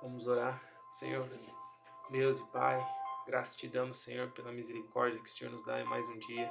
Vamos 0.00 0.26
orar. 0.28 0.62
Senhor, 0.90 1.28
Deus 2.08 2.38
e 2.38 2.46
Pai, 2.46 2.80
graças 3.26 3.56
te 3.56 3.68
damos, 3.68 3.98
Senhor, 3.98 4.30
pela 4.30 4.52
misericórdia 4.52 5.20
que 5.20 5.28
o 5.28 5.32
Senhor 5.32 5.50
nos 5.50 5.64
dá 5.64 5.80
em 5.80 5.84
mais 5.84 6.08
um 6.08 6.18
dia. 6.18 6.50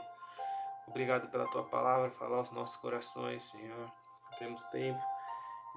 Obrigado 0.88 1.30
pela 1.30 1.50
tua 1.50 1.64
palavra, 1.64 2.10
falar 2.12 2.38
aos 2.38 2.52
nossos 2.52 2.78
corações, 2.78 3.44
Senhor. 3.44 3.92
Temos 4.38 4.64
tempo 4.66 5.02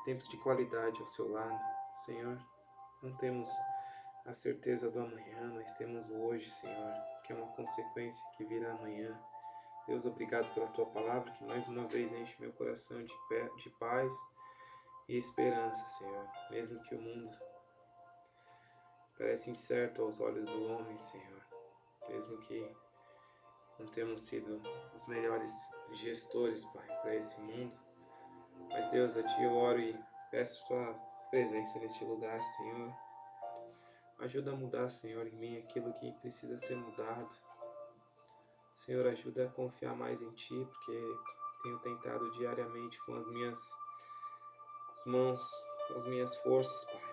tempos 0.04 0.28
de 0.28 0.36
qualidade 0.38 1.00
ao 1.00 1.06
seu 1.06 1.30
lado, 1.30 1.60
Senhor. 1.94 2.38
Não 3.02 3.16
temos 3.16 3.50
a 4.26 4.32
certeza 4.32 4.90
do 4.90 5.00
amanhã, 5.00 5.52
mas 5.54 5.72
temos 5.74 6.08
o 6.10 6.14
hoje, 6.14 6.50
Senhor, 6.50 6.94
que 7.24 7.32
é 7.32 7.36
uma 7.36 7.46
consequência 7.52 8.24
que 8.36 8.44
virá 8.44 8.72
amanhã. 8.72 9.18
Deus, 9.86 10.06
obrigado 10.06 10.52
pela 10.54 10.68
tua 10.68 10.86
palavra, 10.86 11.30
que 11.32 11.44
mais 11.44 11.66
uma 11.68 11.86
vez 11.86 12.12
enche 12.12 12.40
meu 12.40 12.52
coração 12.52 13.02
de, 13.04 13.14
de 13.56 13.70
paz 13.70 14.12
e 15.08 15.16
esperança, 15.16 15.86
Senhor. 15.98 16.28
Mesmo 16.50 16.80
que 16.82 16.94
o 16.94 17.00
mundo 17.00 17.49
parece 19.20 19.50
incerto 19.50 20.00
aos 20.00 20.18
olhos 20.18 20.46
do 20.46 20.72
homem, 20.72 20.96
Senhor. 20.96 21.42
Mesmo 22.08 22.38
que 22.38 22.74
não 23.78 23.86
temos 23.88 24.22
sido 24.22 24.62
os 24.96 25.06
melhores 25.06 25.52
gestores, 25.92 26.64
Pai, 26.64 26.86
para 27.02 27.14
esse 27.14 27.38
mundo. 27.42 27.78
Mas, 28.72 28.86
Deus, 28.90 29.18
a 29.18 29.22
Ti 29.22 29.42
eu 29.42 29.54
oro 29.54 29.78
e 29.78 29.94
peço 30.30 30.66
Tua 30.66 30.94
presença 31.30 31.78
neste 31.78 32.02
lugar, 32.02 32.42
Senhor. 32.42 32.94
Ajuda 34.20 34.52
a 34.52 34.56
mudar, 34.56 34.88
Senhor, 34.88 35.26
em 35.26 35.36
mim 35.36 35.58
aquilo 35.58 35.92
que 35.94 36.12
precisa 36.12 36.58
ser 36.58 36.76
mudado. 36.76 37.30
Senhor, 38.74 39.06
ajuda 39.06 39.44
a 39.44 39.50
confiar 39.50 39.94
mais 39.94 40.22
em 40.22 40.30
Ti, 40.32 40.66
porque 40.66 41.18
tenho 41.62 41.78
tentado 41.80 42.30
diariamente 42.32 42.98
com 43.04 43.14
as 43.14 43.26
minhas 43.28 43.58
as 44.92 45.04
mãos, 45.04 45.42
com 45.88 45.94
as 45.98 46.06
minhas 46.06 46.34
forças, 46.36 46.84
Pai. 46.84 47.09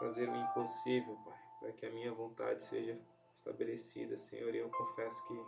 Fazer 0.00 0.28
o 0.28 0.34
impossível, 0.34 1.16
Pai, 1.24 1.38
para 1.60 1.72
que 1.72 1.86
a 1.86 1.90
minha 1.90 2.12
vontade 2.12 2.62
seja 2.62 2.98
estabelecida, 3.34 4.16
Senhor. 4.16 4.52
E 4.54 4.58
eu 4.58 4.70
confesso 4.70 5.24
que 5.28 5.46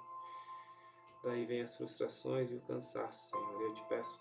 daí 1.25 1.45
vem 1.45 1.63
as 1.63 1.77
frustrações 1.77 2.51
e 2.51 2.55
o 2.55 2.61
cansaço, 2.61 3.31
Senhor. 3.31 3.61
E 3.61 3.65
eu 3.65 3.75
te 3.75 3.83
peço, 3.85 4.21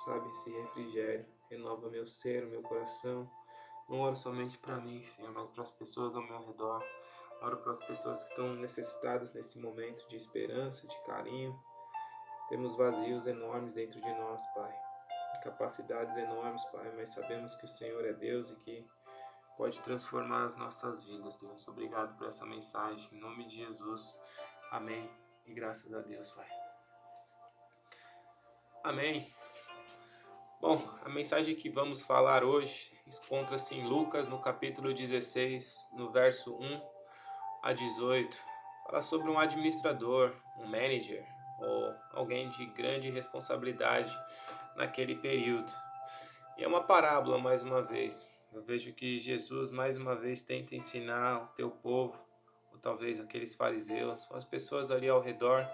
sabe, 0.00 0.28
esse 0.28 0.50
refrigério. 0.50 1.26
Renova 1.50 1.88
meu 1.88 2.06
ser, 2.06 2.46
meu 2.46 2.62
coração. 2.62 3.28
Não 3.88 4.00
oro 4.00 4.14
somente 4.14 4.58
para 4.58 4.76
mim, 4.76 5.02
Senhor, 5.04 5.32
mas 5.32 5.48
para 5.50 5.62
as 5.62 5.70
pessoas 5.70 6.14
ao 6.14 6.22
meu 6.22 6.38
redor. 6.46 6.84
Oro 7.40 7.56
para 7.56 7.72
as 7.72 7.84
pessoas 7.84 8.22
que 8.24 8.30
estão 8.30 8.54
necessitadas 8.54 9.32
nesse 9.32 9.58
momento 9.58 10.06
de 10.06 10.16
esperança, 10.16 10.86
de 10.86 10.96
carinho. 11.04 11.58
Temos 12.48 12.76
vazios 12.76 13.26
enormes 13.26 13.74
dentro 13.74 14.00
de 14.00 14.14
nós, 14.14 14.44
Pai 14.54 14.72
capacidades 15.42 16.16
enormes, 16.16 16.64
Pai, 16.66 16.90
mas 16.96 17.10
sabemos 17.10 17.54
que 17.54 17.64
o 17.64 17.68
Senhor 17.68 18.04
é 18.04 18.12
Deus 18.12 18.50
e 18.50 18.56
que 18.56 18.86
pode 19.62 19.78
transformar 19.78 20.42
as 20.42 20.56
nossas 20.56 21.04
vidas, 21.04 21.36
Deus. 21.36 21.68
Obrigado 21.68 22.16
por 22.18 22.26
essa 22.26 22.44
mensagem. 22.44 23.08
Em 23.12 23.20
nome 23.20 23.46
de 23.46 23.58
Jesus. 23.58 24.12
Amém. 24.72 25.08
E 25.46 25.54
graças 25.54 25.94
a 25.94 26.00
Deus, 26.00 26.32
Pai. 26.32 26.48
Amém. 28.82 29.32
Bom, 30.60 30.82
a 31.04 31.08
mensagem 31.08 31.54
que 31.54 31.70
vamos 31.70 32.02
falar 32.02 32.42
hoje 32.42 32.90
encontra-se 33.06 33.76
em 33.76 33.86
Lucas, 33.86 34.26
no 34.26 34.40
capítulo 34.40 34.92
16, 34.92 35.90
no 35.92 36.10
verso 36.10 36.56
1 36.56 36.82
a 37.62 37.72
18. 37.72 38.36
Fala 38.86 39.00
sobre 39.00 39.30
um 39.30 39.38
administrador, 39.38 40.34
um 40.58 40.66
manager, 40.66 41.24
ou 41.60 41.94
alguém 42.14 42.50
de 42.50 42.66
grande 42.66 43.10
responsabilidade 43.10 44.12
naquele 44.74 45.14
período. 45.14 45.72
E 46.58 46.64
é 46.64 46.66
uma 46.66 46.82
parábola 46.82 47.38
mais 47.38 47.62
uma 47.62 47.80
vez. 47.80 48.31
Eu 48.52 48.62
vejo 48.62 48.92
que 48.92 49.18
Jesus 49.18 49.70
mais 49.70 49.96
uma 49.96 50.14
vez 50.14 50.42
tenta 50.42 50.74
ensinar 50.74 51.42
o 51.42 51.46
teu 51.54 51.70
povo, 51.70 52.14
ou 52.70 52.78
talvez 52.78 53.18
aqueles 53.18 53.54
fariseus, 53.54 54.30
ou 54.30 54.36
as 54.36 54.44
pessoas 54.44 54.90
ali 54.90 55.08
ao 55.08 55.22
redor, 55.22 55.66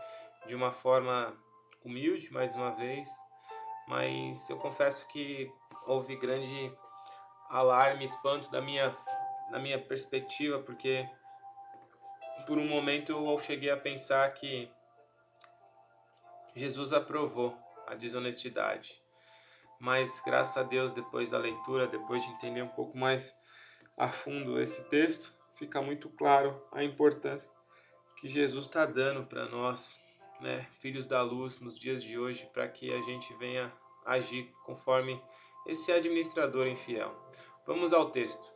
de 0.46 0.54
uma 0.54 0.70
forma 0.70 1.36
humilde 1.84 2.32
mais 2.32 2.54
uma 2.54 2.70
vez. 2.76 3.08
Mas 3.88 4.48
eu 4.48 4.58
confesso 4.58 5.08
que 5.08 5.50
houve 5.86 6.14
grande 6.14 6.72
alarme, 7.50 8.04
espanto 8.04 8.48
da 8.48 8.60
minha, 8.60 8.96
da 9.50 9.58
minha 9.58 9.78
perspectiva, 9.80 10.60
porque 10.60 11.04
por 12.46 12.58
um 12.58 12.68
momento 12.68 13.10
eu 13.10 13.38
cheguei 13.40 13.70
a 13.70 13.76
pensar 13.76 14.32
que 14.34 14.70
Jesus 16.54 16.92
aprovou 16.92 17.58
a 17.88 17.96
desonestidade. 17.96 19.02
Mas 19.78 20.20
graças 20.24 20.56
a 20.56 20.62
Deus, 20.62 20.92
depois 20.92 21.30
da 21.30 21.38
leitura, 21.38 21.86
depois 21.86 22.22
de 22.24 22.30
entender 22.32 22.62
um 22.62 22.68
pouco 22.68 22.96
mais 22.96 23.34
a 23.96 24.08
fundo 24.08 24.60
esse 24.60 24.84
texto, 24.84 25.34
fica 25.54 25.80
muito 25.80 26.08
claro 26.10 26.60
a 26.72 26.82
importância 26.82 27.50
que 28.16 28.26
Jesus 28.26 28.66
está 28.66 28.84
dando 28.84 29.24
para 29.24 29.46
nós, 29.46 30.02
né, 30.40 30.66
filhos 30.80 31.06
da 31.06 31.22
luz, 31.22 31.60
nos 31.60 31.78
dias 31.78 32.02
de 32.02 32.18
hoje, 32.18 32.46
para 32.52 32.68
que 32.68 32.92
a 32.92 33.00
gente 33.02 33.32
venha 33.34 33.72
agir 34.04 34.52
conforme 34.64 35.20
esse 35.66 35.92
administrador 35.92 36.66
infiel. 36.66 37.14
Vamos 37.66 37.92
ao 37.92 38.10
texto. 38.10 38.52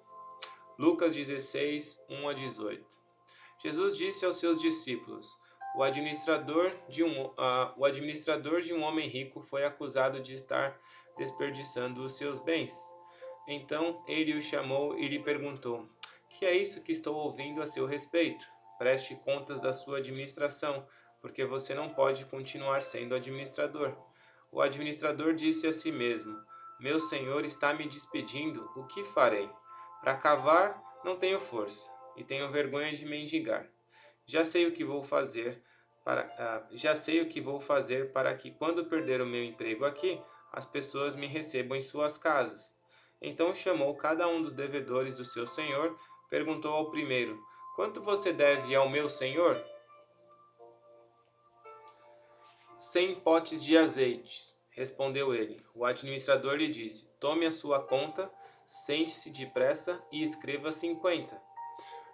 Lucas 0.79 1.15
16, 1.15 2.05
1 2.09 2.29
a 2.29 2.33
18. 2.33 3.03
Jesus 3.63 3.97
disse 3.97 4.25
aos 4.25 4.37
seus 4.37 4.61
discípulos: 4.61 5.37
o 5.75 5.83
administrador 5.83 6.73
de 6.89 7.03
um, 7.03 7.27
uh, 7.27 7.73
o 7.77 7.85
administrador 7.85 8.61
de 8.61 8.75
um 8.75 8.83
homem 8.83 9.09
rico 9.09 9.41
foi 9.41 9.65
acusado 9.65 10.21
de 10.21 10.35
estar 10.35 10.79
desperdiçando 11.17 12.03
os 12.03 12.17
seus 12.17 12.39
bens. 12.39 12.75
Então 13.47 14.03
ele 14.07 14.35
o 14.35 14.43
chamou 14.43 14.99
e 14.99 15.09
lhe 15.09 15.19
perguntou: 15.19 15.89
Que 16.31 16.45
é 16.45 16.55
isso 16.55 16.83
que 16.83 16.93
estou 16.93 17.17
ouvindo 17.17 17.63
a 17.63 17.67
seu 17.67 17.87
respeito? 17.87 18.45
Preste 18.79 19.15
contas 19.17 19.61
da 19.61 19.73
sua 19.73 19.99
administração, 19.99 20.87
porque 21.21 21.45
você 21.45 21.75
não 21.75 21.89
pode 21.89 22.25
continuar 22.27 22.83
sendo 22.83 23.15
administrador. 23.15 23.97
O 24.51 24.61
administrador 24.61 25.35
disse 25.35 25.67
a 25.67 25.73
si 25.73 25.93
mesmo: 25.93 26.37
Meu 26.81 26.99
senhor 26.99 27.45
está 27.45 27.73
me 27.73 27.87
despedindo, 27.87 28.71
o 28.77 28.87
que 28.87 29.05
farei? 29.05 29.49
Para 30.01 30.17
cavar, 30.17 30.83
não 31.05 31.17
tenho 31.17 31.41
força, 31.41 31.91
e 32.17 32.25
tenho 32.25 32.51
vergonha 32.51 32.93
de 32.93 33.05
mendigar. 33.05 33.69
Já 34.27 34.45
sei 34.45 34.67
o 34.67 34.73
que 34.73 34.85
vou 34.85 35.03
fazer 35.03 35.63
para 36.05 36.25
uh, 36.25 36.77
já 36.77 36.95
sei 36.95 37.21
o 37.21 37.29
que 37.29 37.41
vou 37.41 37.61
fazer 37.61 38.13
para 38.13 38.35
que 38.35 38.51
quando 38.51 38.85
perder 38.87 39.21
o 39.21 39.27
meu 39.27 39.45
emprego 39.45 39.85
aqui, 39.85 40.21
as 40.53 40.67
pessoas 40.67 41.15
me 41.15 41.27
recebam 41.27 41.77
em 41.77 41.81
suas 41.81 42.19
casas. 42.19 42.75
Então 43.21 43.55
chamou 43.55 43.95
cada 43.97 44.29
um 44.29 44.43
dos 44.43 44.53
devedores 44.53 45.15
do 45.15 45.25
seu 45.25 45.47
senhor, 45.47 45.99
perguntou 46.29 46.75
ao 46.75 46.91
primeiro: 46.91 47.43
Quanto 47.75 48.03
você 48.03 48.33
deve 48.33 48.75
ao 48.75 48.89
meu 48.89 49.09
senhor? 49.09 49.65
Cem 52.79 53.15
potes 53.15 53.65
de 53.65 53.79
azeites, 53.79 54.59
respondeu 54.71 55.33
ele. 55.33 55.65
O 55.75 55.85
administrador 55.85 56.57
lhe 56.57 56.69
disse: 56.69 57.09
Tome 57.21 57.47
a 57.47 57.51
sua 57.51 57.81
conta, 57.81 58.31
sente-se 58.67 59.31
depressa 59.31 60.05
e 60.11 60.23
escreva 60.23 60.73
cinquenta. 60.73 61.41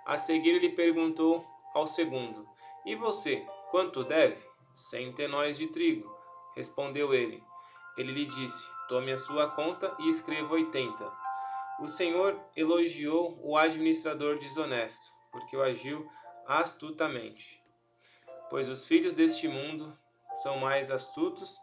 A 0.06 0.16
seguir 0.16 0.50
ele 0.50 0.70
perguntou 0.70 1.44
ao 1.74 1.86
segundo: 1.86 2.48
E 2.84 2.94
você, 2.94 3.46
quanto 3.70 4.04
deve? 4.04 4.46
Cem 4.74 5.12
tenóis 5.12 5.56
de 5.56 5.66
trigo. 5.68 6.14
Respondeu 6.54 7.14
ele. 7.14 7.42
Ele 7.98 8.12
lhe 8.12 8.24
disse: 8.24 8.70
Tome 8.88 9.12
a 9.12 9.18
sua 9.18 9.50
conta 9.50 9.94
e 9.98 10.08
escreva 10.08 10.54
oitenta. 10.54 11.12
O 11.80 11.88
Senhor 11.88 12.40
elogiou 12.56 13.38
o 13.42 13.56
administrador 13.56 14.38
desonesto, 14.38 15.12
porque 15.30 15.56
o 15.56 15.62
agiu 15.62 16.08
astutamente. 16.46 17.62
Pois 18.48 18.68
os 18.68 18.86
filhos 18.86 19.12
deste 19.12 19.46
mundo 19.48 19.96
são 20.42 20.58
mais 20.58 20.90
astutos 20.90 21.60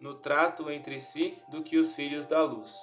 no 0.00 0.14
trato 0.14 0.70
entre 0.70 1.00
si 1.00 1.42
do 1.48 1.62
que 1.62 1.76
os 1.76 1.94
filhos 1.94 2.26
da 2.26 2.42
luz. 2.42 2.76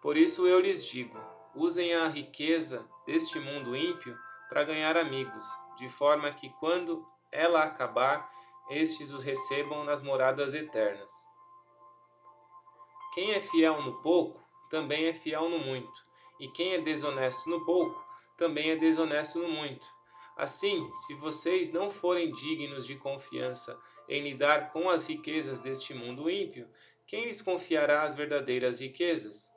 Por 0.00 0.16
isso 0.16 0.46
eu 0.46 0.60
lhes 0.60 0.86
digo: 0.86 1.18
usem 1.54 1.94
a 1.94 2.08
riqueza 2.08 2.88
deste 3.06 3.38
mundo 3.38 3.76
ímpio 3.76 4.16
para 4.48 4.64
ganhar 4.64 4.96
amigos, 4.96 5.46
de 5.76 5.88
forma 5.88 6.30
que 6.32 6.48
quando 6.60 7.06
ela 7.30 7.62
acabar, 7.62 8.30
estes 8.70 9.12
os 9.12 9.22
recebam 9.22 9.84
nas 9.84 10.02
moradas 10.02 10.54
eternas. 10.54 11.12
Quem 13.14 13.32
é 13.32 13.40
fiel 13.40 13.82
no 13.82 14.00
pouco, 14.00 14.40
também 14.70 15.06
é 15.06 15.12
fiel 15.12 15.48
no 15.48 15.58
muito, 15.58 16.06
e 16.40 16.48
quem 16.48 16.74
é 16.74 16.80
desonesto 16.80 17.50
no 17.50 17.64
pouco, 17.64 18.02
também 18.36 18.70
é 18.70 18.76
desonesto 18.76 19.38
no 19.38 19.48
muito. 19.48 19.86
Assim, 20.36 20.90
se 20.92 21.14
vocês 21.14 21.72
não 21.72 21.90
forem 21.90 22.32
dignos 22.32 22.86
de 22.86 22.96
confiança 22.96 23.78
em 24.08 24.22
lidar 24.22 24.72
com 24.72 24.88
as 24.88 25.06
riquezas 25.06 25.60
deste 25.60 25.92
mundo 25.92 26.30
ímpio, 26.30 26.68
quem 27.06 27.26
lhes 27.26 27.42
confiará 27.42 28.02
as 28.02 28.14
verdadeiras 28.14 28.80
riquezas? 28.80 29.52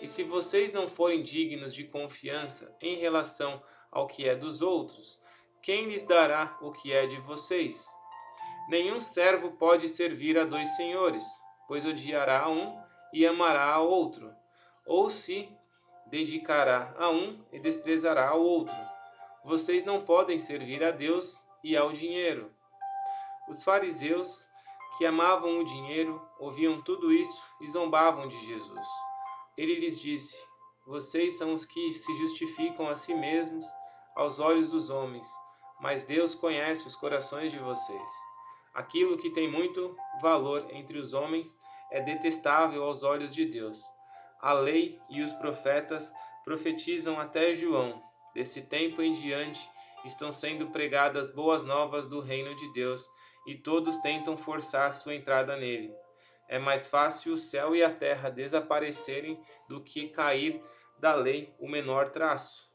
E 0.00 0.08
se 0.08 0.22
vocês 0.22 0.72
não 0.72 0.88
forem 0.88 1.22
dignos 1.22 1.74
de 1.74 1.84
confiança 1.84 2.74
em 2.80 2.96
relação 2.96 3.62
ao 3.90 4.06
que 4.06 4.26
é 4.26 4.34
dos 4.34 4.62
outros, 4.62 5.20
quem 5.62 5.86
lhes 5.86 6.04
dará 6.04 6.58
o 6.60 6.72
que 6.72 6.92
é 6.92 7.06
de 7.06 7.16
vocês? 7.18 7.86
Nenhum 8.68 8.98
servo 8.98 9.52
pode 9.52 9.88
servir 9.88 10.38
a 10.38 10.44
dois 10.44 10.70
senhores, 10.76 11.24
pois 11.68 11.84
odiará 11.84 12.48
um 12.48 12.78
e 13.12 13.26
amará 13.26 13.72
ao 13.72 13.88
outro, 13.88 14.34
ou 14.86 15.08
se 15.08 15.48
dedicará 16.06 16.94
a 16.98 17.10
um 17.10 17.44
e 17.52 17.58
desprezará 17.58 18.28
ao 18.28 18.42
outro. 18.42 18.76
Vocês 19.44 19.84
não 19.84 20.02
podem 20.02 20.38
servir 20.38 20.82
a 20.82 20.90
Deus 20.90 21.46
e 21.62 21.76
ao 21.76 21.92
dinheiro. 21.92 22.50
Os 23.48 23.62
fariseus, 23.62 24.48
que 24.96 25.04
amavam 25.04 25.58
o 25.58 25.64
dinheiro, 25.64 26.22
ouviam 26.38 26.80
tudo 26.80 27.12
isso 27.12 27.42
e 27.60 27.68
zombavam 27.68 28.26
de 28.26 28.46
Jesus. 28.46 28.86
Ele 29.56 29.74
lhes 29.74 30.00
disse: 30.00 30.36
Vocês 30.86 31.36
são 31.36 31.52
os 31.52 31.64
que 31.64 31.92
se 31.92 32.14
justificam 32.14 32.88
a 32.88 32.96
si 32.96 33.14
mesmos 33.14 33.66
aos 34.16 34.38
olhos 34.38 34.70
dos 34.70 34.88
homens, 34.88 35.28
mas 35.80 36.04
Deus 36.04 36.34
conhece 36.34 36.86
os 36.86 36.96
corações 36.96 37.52
de 37.52 37.58
vocês. 37.58 38.33
Aquilo 38.74 39.16
que 39.16 39.30
tem 39.30 39.48
muito 39.48 39.96
valor 40.20 40.66
entre 40.70 40.98
os 40.98 41.14
homens 41.14 41.56
é 41.92 42.00
detestável 42.00 42.82
aos 42.82 43.04
olhos 43.04 43.32
de 43.32 43.46
Deus. 43.46 43.80
A 44.40 44.52
lei 44.52 45.00
e 45.08 45.22
os 45.22 45.32
profetas 45.32 46.12
profetizam 46.44 47.18
até 47.20 47.54
João. 47.54 48.02
Desse 48.34 48.62
tempo 48.62 49.00
em 49.00 49.12
diante 49.12 49.70
estão 50.04 50.32
sendo 50.32 50.70
pregadas 50.70 51.30
boas 51.30 51.64
novas 51.64 52.06
do 52.06 52.20
reino 52.20 52.54
de 52.56 52.72
Deus 52.72 53.08
e 53.46 53.54
todos 53.54 53.98
tentam 53.98 54.36
forçar 54.36 54.92
sua 54.92 55.14
entrada 55.14 55.56
nele. 55.56 55.94
É 56.48 56.58
mais 56.58 56.88
fácil 56.88 57.34
o 57.34 57.38
céu 57.38 57.74
e 57.74 57.82
a 57.82 57.90
terra 57.90 58.28
desaparecerem 58.28 59.40
do 59.68 59.80
que 59.80 60.08
cair 60.08 60.60
da 60.98 61.14
lei 61.14 61.54
o 61.58 61.68
menor 61.68 62.08
traço. 62.08 62.68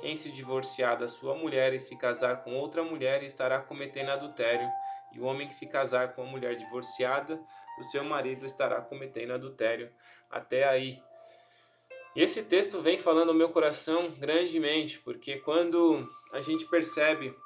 Quem 0.00 0.16
se 0.16 0.30
divorciar 0.30 0.98
da 0.98 1.08
sua 1.08 1.34
mulher 1.34 1.72
e 1.72 1.80
se 1.80 1.96
casar 1.96 2.42
com 2.42 2.54
outra 2.54 2.82
mulher 2.82 3.22
estará 3.22 3.60
cometendo 3.60 4.10
adultério, 4.10 4.68
e 5.14 5.20
o 5.20 5.24
homem 5.24 5.46
que 5.46 5.54
se 5.54 5.66
casar 5.66 6.14
com 6.14 6.22
uma 6.22 6.30
mulher 6.30 6.56
divorciada 6.56 7.40
o 7.78 7.82
seu 7.82 8.04
marido 8.04 8.46
estará 8.46 8.80
cometendo 8.80 9.32
adultério. 9.32 9.90
Até 10.30 10.64
aí. 10.64 11.02
E 12.14 12.22
esse 12.22 12.44
texto 12.44 12.80
vem 12.80 12.98
falando 12.98 13.30
ao 13.30 13.34
meu 13.34 13.48
coração 13.48 14.10
grandemente, 14.18 15.00
porque 15.00 15.38
quando 15.38 16.08
a 16.32 16.40
gente 16.40 16.66
percebe, 16.66 17.36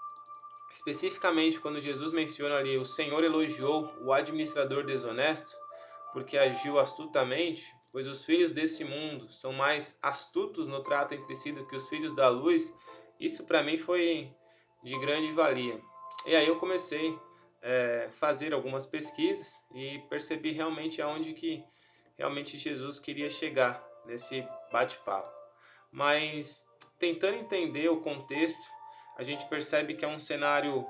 especificamente 0.72 1.60
quando 1.60 1.80
Jesus 1.80 2.12
menciona 2.12 2.56
ali, 2.56 2.76
o 2.76 2.84
Senhor 2.84 3.24
elogiou 3.24 3.90
o 4.02 4.12
administrador 4.12 4.84
desonesto, 4.84 5.56
porque 6.12 6.36
agiu 6.36 6.78
astutamente, 6.78 7.64
pois 7.90 8.06
os 8.06 8.24
filhos 8.24 8.52
desse 8.52 8.84
mundo 8.84 9.30
são 9.30 9.52
mais 9.52 9.98
astutos 10.02 10.66
no 10.66 10.82
trato 10.82 11.14
entre 11.14 11.34
si 11.34 11.50
do 11.50 11.66
que 11.66 11.76
os 11.76 11.88
filhos 11.88 12.14
da 12.14 12.28
luz, 12.28 12.74
isso 13.18 13.46
para 13.46 13.62
mim 13.62 13.78
foi 13.78 14.30
de 14.82 14.98
grande 14.98 15.32
valia. 15.32 15.80
E 16.26 16.36
aí 16.36 16.46
eu 16.46 16.56
comecei 16.56 17.18
é, 17.62 18.08
fazer 18.12 18.52
algumas 18.52 18.86
pesquisas 18.86 19.64
e 19.74 19.98
percebi 20.10 20.52
realmente 20.52 21.02
aonde 21.02 21.32
que 21.32 21.64
realmente 22.16 22.58
Jesus 22.58 22.98
queria 22.98 23.28
chegar 23.28 23.84
nesse 24.06 24.46
bate-papo. 24.72 25.32
Mas 25.90 26.66
tentando 26.98 27.36
entender 27.36 27.88
o 27.88 28.00
contexto, 28.00 28.68
a 29.16 29.22
gente 29.22 29.46
percebe 29.46 29.94
que 29.94 30.04
é 30.04 30.08
um 30.08 30.18
cenário, 30.18 30.86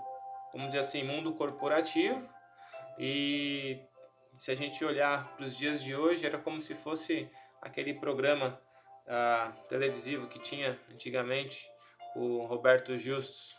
vamos 0.52 0.68
dizer 0.68 0.80
assim, 0.80 1.02
mundo 1.02 1.34
corporativo 1.34 2.28
e 2.98 3.80
se 4.38 4.50
a 4.50 4.54
gente 4.54 4.84
olhar 4.84 5.36
para 5.36 5.44
os 5.44 5.56
dias 5.56 5.82
de 5.82 5.94
hoje, 5.94 6.24
era 6.24 6.38
como 6.38 6.60
se 6.60 6.74
fosse 6.74 7.30
aquele 7.60 7.94
programa 7.94 8.60
uh, 9.06 9.68
televisivo 9.68 10.28
que 10.28 10.38
tinha 10.38 10.78
antigamente, 10.92 11.68
o 12.14 12.44
Roberto 12.46 12.96
Justus, 12.96 13.56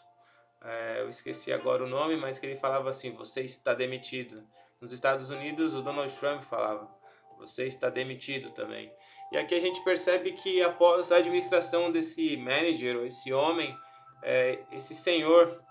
é, 0.61 1.01
eu 1.01 1.09
esqueci 1.09 1.53
agora 1.53 1.83
o 1.83 1.87
nome, 1.87 2.17
mas 2.17 2.37
que 2.37 2.45
ele 2.45 2.55
falava 2.55 2.89
assim: 2.89 3.11
você 3.11 3.41
está 3.41 3.73
demitido. 3.73 4.43
Nos 4.81 4.91
Estados 4.91 5.29
Unidos, 5.29 5.73
o 5.73 5.81
Donald 5.81 6.11
Trump 6.13 6.43
falava: 6.43 6.89
você 7.37 7.65
está 7.65 7.89
demitido 7.89 8.51
também. 8.51 8.91
E 9.31 9.37
aqui 9.37 9.55
a 9.55 9.59
gente 9.59 9.83
percebe 9.83 10.33
que 10.33 10.61
após 10.61 11.11
a 11.11 11.17
administração 11.17 11.91
desse 11.91 12.35
manager, 12.37 12.97
ou 12.97 13.05
esse 13.05 13.31
homem, 13.31 13.75
é, 14.21 14.59
esse 14.71 14.93
senhor 14.93 15.61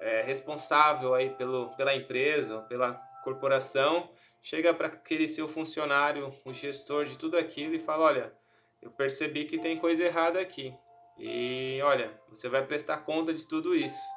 é, 0.00 0.22
responsável 0.22 1.14
aí 1.14 1.30
pelo, 1.30 1.74
pela 1.76 1.94
empresa, 1.94 2.60
pela 2.62 2.94
corporação, 3.24 4.10
chega 4.42 4.74
para 4.74 4.88
aquele 4.88 5.26
seu 5.26 5.48
funcionário, 5.48 6.34
o 6.44 6.52
gestor 6.52 7.06
de 7.06 7.16
tudo 7.16 7.38
aquilo 7.38 7.74
e 7.74 7.78
fala: 7.78 8.04
olha, 8.04 8.32
eu 8.82 8.90
percebi 8.90 9.46
que 9.46 9.58
tem 9.58 9.78
coisa 9.78 10.04
errada 10.04 10.38
aqui. 10.38 10.74
E 11.18 11.80
olha, 11.82 12.20
você 12.28 12.48
vai 12.48 12.66
prestar 12.66 12.98
conta 12.98 13.32
de 13.32 13.48
tudo 13.48 13.74
isso. 13.74 14.15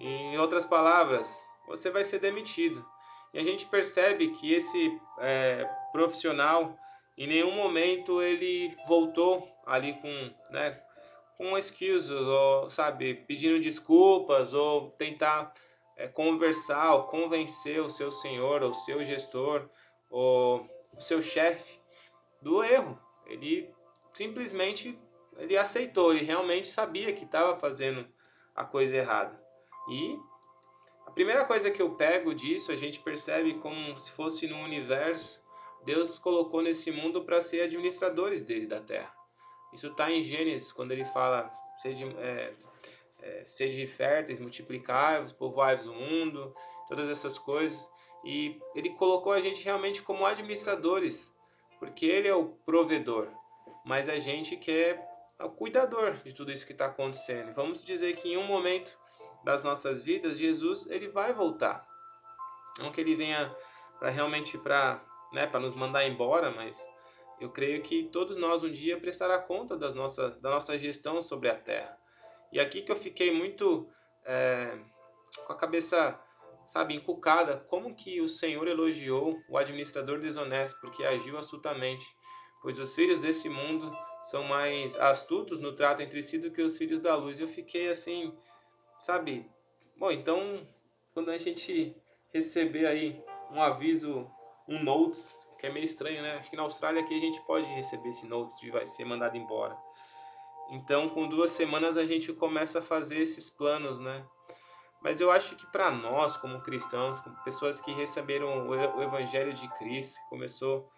Em 0.00 0.38
outras 0.38 0.64
palavras, 0.64 1.44
você 1.66 1.90
vai 1.90 2.02
ser 2.04 2.20
demitido. 2.20 2.82
E 3.34 3.38
a 3.38 3.44
gente 3.44 3.66
percebe 3.66 4.28
que 4.28 4.54
esse 4.54 4.98
é, 5.18 5.68
profissional, 5.92 6.74
em 7.18 7.26
nenhum 7.26 7.52
momento 7.52 8.22
ele 8.22 8.74
voltou 8.88 9.46
ali 9.66 9.92
com, 9.92 10.34
né, 10.50 10.80
com 11.36 11.56
excuses, 11.58 12.10
ou, 12.10 12.70
sabe, 12.70 13.14
pedindo 13.28 13.60
desculpas, 13.60 14.54
ou 14.54 14.90
tentar 14.92 15.52
é, 15.98 16.08
conversar, 16.08 16.94
ou 16.94 17.02
convencer 17.04 17.78
o 17.82 17.90
seu 17.90 18.10
senhor, 18.10 18.62
ou 18.62 18.72
seu 18.72 19.04
gestor, 19.04 19.68
ou 20.10 20.66
o 20.96 21.00
seu 21.00 21.20
chefe 21.20 21.78
do 22.40 22.64
erro. 22.64 22.98
Ele 23.26 23.70
simplesmente 24.14 24.98
ele 25.36 25.58
aceitou, 25.58 26.10
ele 26.10 26.24
realmente 26.24 26.68
sabia 26.68 27.12
que 27.12 27.24
estava 27.24 27.58
fazendo 27.58 28.06
a 28.56 28.64
coisa 28.64 28.96
errada. 28.96 29.49
E 29.90 30.18
a 31.04 31.10
primeira 31.10 31.44
coisa 31.44 31.70
que 31.70 31.82
eu 31.82 31.90
pego 31.96 32.32
disso, 32.32 32.70
a 32.70 32.76
gente 32.76 33.00
percebe 33.00 33.54
como 33.54 33.98
se 33.98 34.12
fosse 34.12 34.46
no 34.46 34.56
universo, 34.58 35.42
Deus 35.84 36.18
colocou 36.18 36.62
nesse 36.62 36.92
mundo 36.92 37.24
para 37.24 37.40
ser 37.40 37.62
administradores 37.62 38.42
dele 38.42 38.66
da 38.66 38.80
terra. 38.80 39.12
Isso 39.72 39.88
está 39.88 40.10
em 40.10 40.22
Gênesis, 40.22 40.72
quando 40.72 40.92
ele 40.92 41.04
fala, 41.04 41.50
sede, 41.78 42.04
é, 42.18 42.54
é, 43.22 43.44
sede 43.44 43.86
férteis, 43.86 44.38
multiplicai-vos, 44.38 45.32
povoai-vos 45.32 45.86
o 45.86 45.92
mundo, 45.92 46.54
todas 46.86 47.08
essas 47.08 47.38
coisas. 47.38 47.90
E 48.24 48.60
ele 48.74 48.90
colocou 48.90 49.32
a 49.32 49.40
gente 49.40 49.64
realmente 49.64 50.02
como 50.02 50.26
administradores, 50.26 51.36
porque 51.78 52.06
ele 52.06 52.28
é 52.28 52.34
o 52.34 52.46
provedor, 52.46 53.28
mas 53.84 54.08
a 54.08 54.18
gente 54.18 54.56
quer 54.56 55.08
é 55.38 55.44
o 55.44 55.50
cuidador 55.50 56.16
de 56.22 56.34
tudo 56.34 56.52
isso 56.52 56.66
que 56.66 56.72
está 56.72 56.86
acontecendo. 56.86 57.54
Vamos 57.54 57.82
dizer 57.82 58.14
que 58.16 58.34
em 58.34 58.36
um 58.36 58.44
momento 58.44 58.98
das 59.44 59.64
nossas 59.64 60.02
vidas, 60.02 60.38
Jesus 60.38 60.86
ele 60.90 61.08
vai 61.08 61.32
voltar. 61.32 61.86
Não 62.78 62.90
que 62.90 63.00
ele 63.00 63.16
venha 63.16 63.54
para 63.98 64.10
realmente 64.10 64.56
para 64.56 65.02
né, 65.32 65.46
nos 65.58 65.74
mandar 65.74 66.06
embora, 66.06 66.50
mas 66.50 66.86
eu 67.40 67.50
creio 67.50 67.82
que 67.82 68.04
todos 68.04 68.36
nós 68.36 68.62
um 68.62 68.70
dia 68.70 69.00
prestará 69.00 69.38
conta 69.38 69.76
das 69.76 69.94
nossa, 69.94 70.30
da 70.30 70.50
nossa 70.50 70.78
gestão 70.78 71.22
sobre 71.22 71.48
a 71.48 71.54
terra. 71.54 71.98
E 72.52 72.60
aqui 72.60 72.82
que 72.82 72.92
eu 72.92 72.96
fiquei 72.96 73.32
muito 73.32 73.88
é, 74.24 74.76
com 75.46 75.52
a 75.52 75.56
cabeça, 75.56 76.20
sabe, 76.66 76.94
encucada, 76.94 77.56
como 77.68 77.94
que 77.94 78.20
o 78.20 78.28
Senhor 78.28 78.66
elogiou 78.66 79.38
o 79.48 79.56
administrador 79.56 80.18
desonesto, 80.18 80.78
porque 80.80 81.04
agiu 81.04 81.38
astutamente, 81.38 82.04
pois 82.60 82.78
os 82.78 82.94
filhos 82.94 83.20
desse 83.20 83.48
mundo 83.48 83.90
são 84.22 84.44
mais 84.44 84.96
astutos 84.96 85.58
no 85.58 85.74
trato 85.74 86.02
entre 86.02 86.22
si 86.22 86.38
do 86.38 86.50
que 86.50 86.60
os 86.60 86.76
filhos 86.76 87.00
da 87.00 87.16
luz. 87.16 87.40
Eu 87.40 87.48
fiquei 87.48 87.88
assim, 87.88 88.36
sabe? 89.00 89.50
Bom, 89.96 90.10
então, 90.10 90.66
quando 91.12 91.30
a 91.30 91.38
gente 91.38 91.96
receber 92.32 92.86
aí 92.86 93.24
um 93.50 93.60
aviso, 93.60 94.30
um 94.68 94.82
notes, 94.82 95.34
que 95.58 95.66
é 95.66 95.72
meio 95.72 95.84
estranho, 95.84 96.22
né? 96.22 96.36
Acho 96.36 96.50
que 96.50 96.56
na 96.56 96.62
Austrália 96.62 97.02
aqui 97.02 97.16
a 97.16 97.20
gente 97.20 97.40
pode 97.42 97.66
receber 97.66 98.10
esse 98.10 98.26
notes 98.26 98.58
de 98.60 98.70
vai 98.70 98.86
ser 98.86 99.04
mandado 99.04 99.36
embora. 99.36 99.76
Então, 100.70 101.08
com 101.08 101.28
duas 101.28 101.50
semanas 101.50 101.96
a 101.96 102.06
gente 102.06 102.32
começa 102.32 102.78
a 102.78 102.82
fazer 102.82 103.18
esses 103.18 103.50
planos, 103.50 103.98
né? 103.98 104.24
Mas 105.02 105.20
eu 105.20 105.30
acho 105.30 105.56
que 105.56 105.66
para 105.66 105.90
nós, 105.90 106.36
como 106.36 106.60
cristãos, 106.60 107.20
como 107.20 107.42
pessoas 107.42 107.80
que 107.80 107.92
receberam 107.92 108.68
o 108.68 109.02
Evangelho 109.02 109.54
de 109.54 109.66
Cristo, 109.78 110.20
começou 110.28 110.90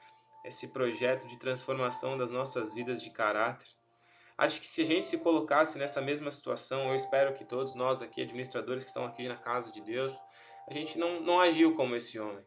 esse 0.44 0.68
projeto 0.68 1.28
de 1.28 1.38
transformação 1.38 2.18
das 2.18 2.30
nossas 2.30 2.74
vidas 2.74 3.00
de 3.00 3.10
caráter, 3.10 3.68
Acho 4.42 4.60
que 4.60 4.66
se 4.66 4.82
a 4.82 4.84
gente 4.84 5.06
se 5.06 5.18
colocasse 5.18 5.78
nessa 5.78 6.00
mesma 6.00 6.28
situação, 6.32 6.88
eu 6.88 6.96
espero 6.96 7.32
que 7.32 7.44
todos 7.44 7.76
nós 7.76 8.02
aqui, 8.02 8.22
administradores 8.22 8.82
que 8.82 8.88
estão 8.88 9.04
aqui 9.04 9.28
na 9.28 9.36
casa 9.36 9.70
de 9.70 9.80
Deus, 9.80 10.20
a 10.68 10.72
gente 10.72 10.98
não, 10.98 11.20
não 11.20 11.38
agiu 11.38 11.76
como 11.76 11.94
esse 11.94 12.18
homem. 12.18 12.44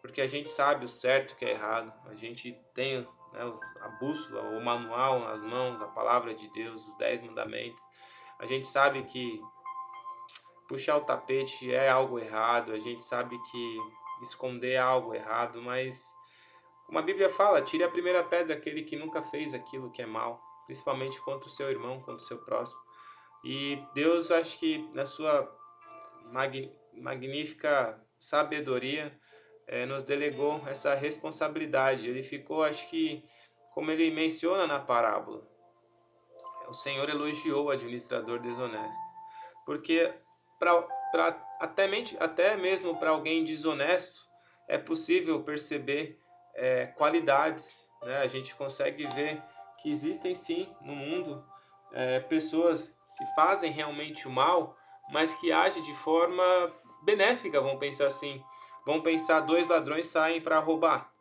Porque 0.00 0.22
a 0.22 0.26
gente 0.26 0.48
sabe 0.48 0.86
o 0.86 0.88
certo 0.88 1.36
que 1.36 1.44
é 1.44 1.50
errado, 1.50 1.92
a 2.06 2.14
gente 2.14 2.58
tem 2.72 3.00
né, 3.34 3.52
a 3.82 3.88
bússola, 4.00 4.40
o 4.56 4.64
manual 4.64 5.20
nas 5.20 5.42
mãos, 5.42 5.82
a 5.82 5.88
palavra 5.88 6.34
de 6.34 6.48
Deus, 6.52 6.86
os 6.88 6.96
dez 6.96 7.20
mandamentos. 7.20 7.82
A 8.38 8.46
gente 8.46 8.66
sabe 8.66 9.02
que 9.02 9.42
puxar 10.66 10.96
o 10.96 11.04
tapete 11.04 11.70
é 11.70 11.90
algo 11.90 12.18
errado, 12.18 12.72
a 12.72 12.78
gente 12.78 13.04
sabe 13.04 13.38
que 13.50 13.78
esconder 14.22 14.72
é 14.72 14.78
algo 14.78 15.14
errado, 15.14 15.60
mas 15.60 16.02
como 16.86 16.98
a 16.98 17.02
Bíblia 17.02 17.28
fala, 17.28 17.60
tire 17.60 17.84
a 17.84 17.90
primeira 17.90 18.24
pedra 18.24 18.54
aquele 18.54 18.84
que 18.84 18.96
nunca 18.96 19.22
fez 19.22 19.52
aquilo 19.52 19.90
que 19.90 20.00
é 20.00 20.06
mal 20.06 20.48
principalmente 20.70 21.20
contra 21.22 21.48
o 21.48 21.50
seu 21.50 21.68
irmão, 21.68 21.98
contra 21.98 22.14
o 22.14 22.20
seu 22.20 22.38
próximo. 22.38 22.80
E 23.42 23.82
Deus, 23.92 24.30
acho 24.30 24.56
que 24.60 24.88
na 24.94 25.04
sua 25.04 25.52
magnífica 26.94 28.00
sabedoria, 28.20 29.18
é, 29.66 29.84
nos 29.84 30.04
delegou 30.04 30.62
essa 30.68 30.94
responsabilidade. 30.94 32.08
Ele 32.08 32.22
ficou, 32.22 32.62
acho 32.62 32.88
que, 32.88 33.24
como 33.74 33.90
ele 33.90 34.12
menciona 34.12 34.64
na 34.64 34.78
parábola. 34.78 35.42
O 36.68 36.74
Senhor 36.74 37.08
elogiou 37.08 37.64
o 37.64 37.70
administrador 37.70 38.38
desonesto. 38.38 39.02
Porque 39.66 40.14
pra, 40.56 40.82
pra, 41.10 41.56
até, 41.58 41.88
mente, 41.88 42.16
até 42.20 42.56
mesmo 42.56 42.96
para 42.96 43.10
alguém 43.10 43.44
desonesto 43.44 44.20
é 44.68 44.78
possível 44.78 45.42
perceber 45.42 46.20
é, 46.54 46.86
qualidades. 46.86 47.88
Né? 48.02 48.18
A 48.18 48.28
gente 48.28 48.54
consegue 48.54 49.08
ver 49.08 49.42
que 49.80 49.90
existem 49.90 50.34
sim 50.34 50.68
no 50.80 50.94
mundo 50.94 51.44
é, 51.92 52.20
pessoas 52.20 52.98
que 53.16 53.26
fazem 53.34 53.72
realmente 53.72 54.26
o 54.26 54.30
mal, 54.30 54.76
mas 55.10 55.34
que 55.34 55.52
agem 55.52 55.82
de 55.82 55.92
forma 55.92 56.42
benéfica, 57.02 57.60
vamos 57.60 57.78
pensar 57.78 58.06
assim. 58.06 58.42
Vamos 58.86 59.02
pensar, 59.02 59.40
dois 59.40 59.68
ladrões 59.68 60.06
saem 60.06 60.40
para 60.40 60.58
roubar. 60.58 61.12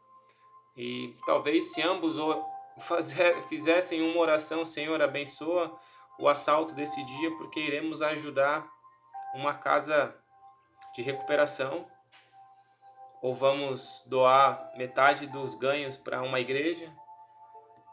E 0.78 1.16
talvez 1.26 1.74
se 1.74 1.82
ambos 1.82 2.16
fazer, 2.80 3.42
fizessem 3.44 4.02
uma 4.02 4.20
oração, 4.20 4.64
Senhor, 4.64 5.02
abençoa 5.02 5.78
o 6.18 6.28
assalto 6.28 6.74
desse 6.74 7.04
dia, 7.04 7.36
porque 7.38 7.60
iremos 7.60 8.02
ajudar 8.02 8.70
uma 9.34 9.54
casa 9.54 10.16
de 10.96 11.02
recuperação, 11.02 11.86
ou 13.22 13.34
vamos 13.34 14.04
doar 14.08 14.72
metade 14.78 15.28
dos 15.28 15.56
ganhos 15.56 15.98
para 15.98 16.22
uma 16.22 16.40
igreja, 16.40 16.92